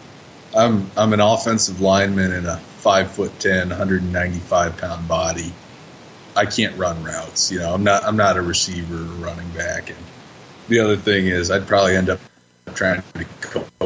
[0.55, 5.51] I'm I'm an offensive lineman in a five foot ten, 195 pound body.
[6.39, 7.51] I can't run routes.
[7.51, 9.89] You know, I'm not I'm not a receiver or running back.
[9.89, 9.99] And
[10.69, 12.21] the other thing is, I'd probably end up
[12.73, 13.69] trying to coach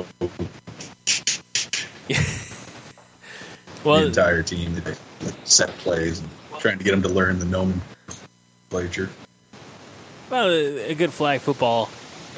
[3.83, 4.99] well, the entire team that
[5.45, 6.29] set plays and
[6.59, 9.09] trying to get them to learn the nomenclature.
[10.29, 11.89] Well, a good flag football,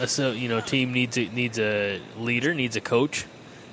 [0.06, 3.26] so you know, team needs a, needs a leader, needs a coach,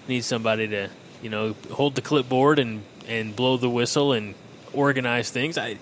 [0.09, 0.89] needs somebody to
[1.23, 4.35] you know hold the clipboard and and blow the whistle and
[4.73, 5.57] organize things.
[5.57, 5.79] I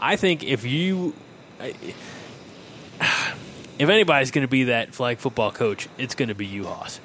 [0.00, 1.14] I think if you
[3.78, 7.00] if anybody's going to be that flag football coach, it's going to be you, Hoss.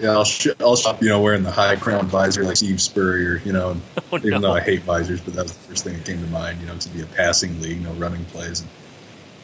[0.00, 3.40] Yeah, I'll, sh- I'll shop, you know, wearing the high crown visor like Steve Spurrier,
[3.44, 3.76] you know,
[4.12, 4.40] Oh, even no.
[4.40, 6.66] though I hate visors, but that was the first thing that came to mind, you
[6.66, 8.60] know, to be a passing league, no running plays.
[8.60, 8.70] And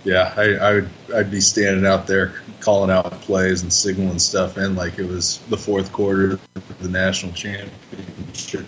[0.05, 4.59] yeah, I, I would, I'd be standing out there calling out plays and signaling stuff
[4.59, 8.67] in like it was the fourth quarter of the national championship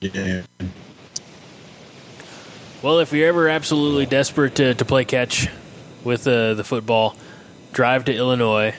[0.00, 0.44] game.
[2.86, 5.48] Well, if you're ever absolutely desperate to, to play catch
[6.04, 7.16] with uh, the football,
[7.72, 8.76] drive to Illinois,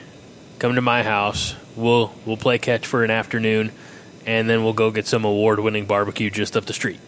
[0.58, 1.54] come to my house.
[1.76, 3.70] We'll we'll play catch for an afternoon,
[4.24, 7.00] and then we'll go get some award-winning barbecue just up the street.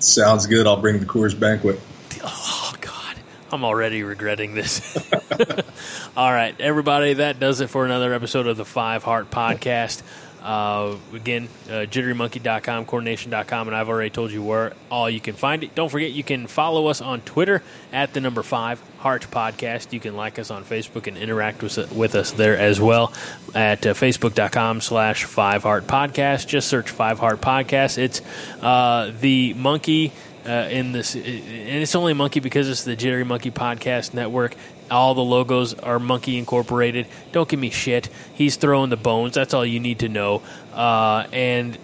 [0.00, 0.66] Sounds good.
[0.66, 1.78] I'll bring the Coors Banquet.
[2.24, 3.16] Oh God,
[3.52, 5.08] I'm already regretting this.
[6.16, 10.02] All right, everybody, that does it for another episode of the Five Heart Podcast.
[10.42, 15.64] Uh, again, uh, jitterymonkey.com, CornNation.com, and I've already told you where all you can find
[15.64, 15.74] it.
[15.74, 17.62] Don't forget, you can follow us on Twitter
[17.92, 19.92] at the number five Heart Podcast.
[19.92, 23.12] You can like us on Facebook and interact with, with us there as well
[23.54, 26.46] at uh, facebook.com slash five Heart Podcast.
[26.46, 27.98] Just search Five Heart Podcast.
[27.98, 28.20] It's
[28.62, 30.12] uh, the monkey
[30.46, 34.54] uh, in this, and it's only Monkey because it's the Jittery Monkey Podcast Network.
[34.90, 37.06] All the logos are Monkey Incorporated.
[37.32, 38.08] Don't give me shit.
[38.34, 39.34] He's throwing the bones.
[39.34, 40.42] That's all you need to know.
[40.74, 41.76] Uh, and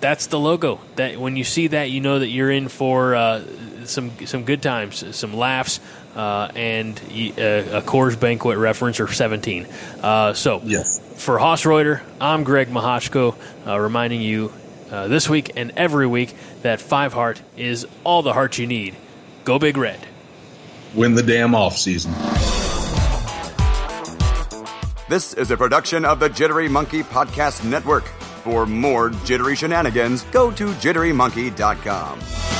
[0.00, 0.80] that's the logo.
[0.96, 3.42] That when you see that, you know that you're in for uh,
[3.84, 5.80] some some good times, some laughs,
[6.16, 9.66] uh, and y- uh, a Coors Banquet reference or 17.
[10.02, 11.00] Uh, so Yes.
[11.16, 13.34] for Haas Reuter, I'm Greg Mahachko,
[13.66, 14.52] uh, reminding you
[14.90, 18.96] uh, this week and every week that Five Heart is all the heart you need.
[19.44, 19.98] Go Big Red.
[20.94, 22.12] Win the damn off season.
[25.08, 28.06] This is a production of the Jittery Monkey Podcast Network.
[28.44, 32.57] For more jittery shenanigans, go to jitterymonkey.com.